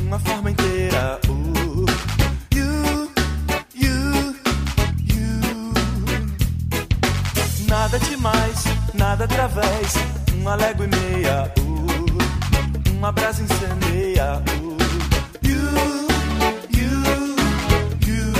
uma 0.00 0.18
forma 0.18 0.50
inteira, 0.50 1.20
uh. 1.28 1.84
Nada 7.68 7.98
demais, 7.98 8.64
nada 8.94 9.24
através. 9.24 10.23
Uma 10.40 10.54
légua 10.56 10.84
e 10.84 10.88
meia, 10.88 11.52
uh, 11.58 12.90
uma 12.92 13.10
brasa 13.12 13.42
incendeia, 13.42 14.42
uh. 14.60 14.74
You, 15.42 15.60
you, 16.70 16.92
you. 18.06 18.32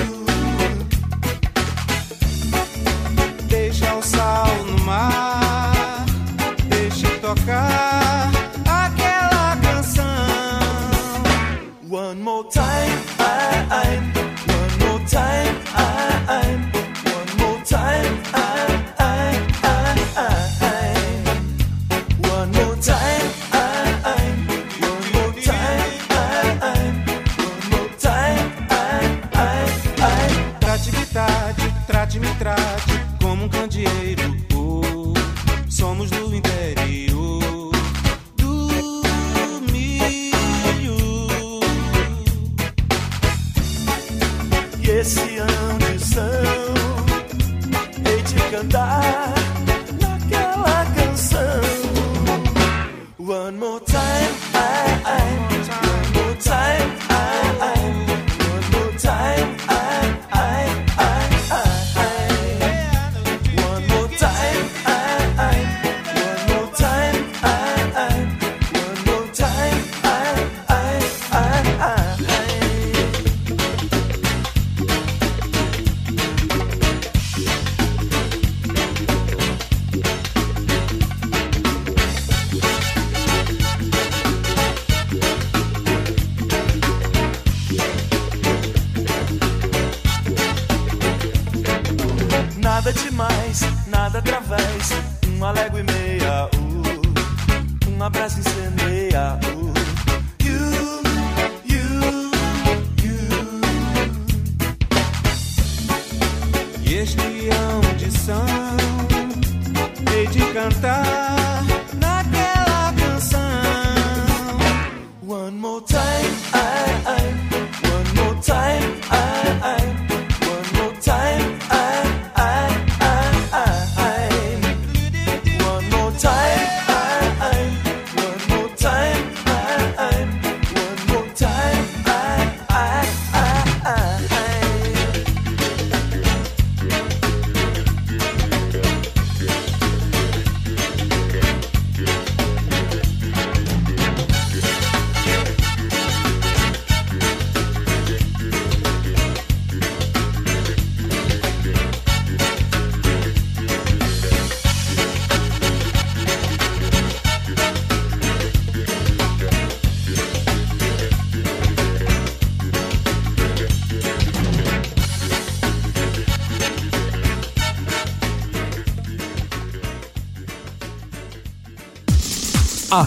Deixa 3.48 3.94
o 3.94 4.02
sal 4.02 4.46
no 4.66 4.84
mar, 4.84 6.04
deixa 6.68 7.08
tocar 7.20 8.30
aquela 8.66 9.56
canção. 9.62 10.04
One 11.90 12.20
more 12.20 12.48
time, 12.50 12.98
I, 13.18 13.66
I, 13.70 13.98
one 14.52 14.78
more 14.84 15.04
time, 15.06 15.63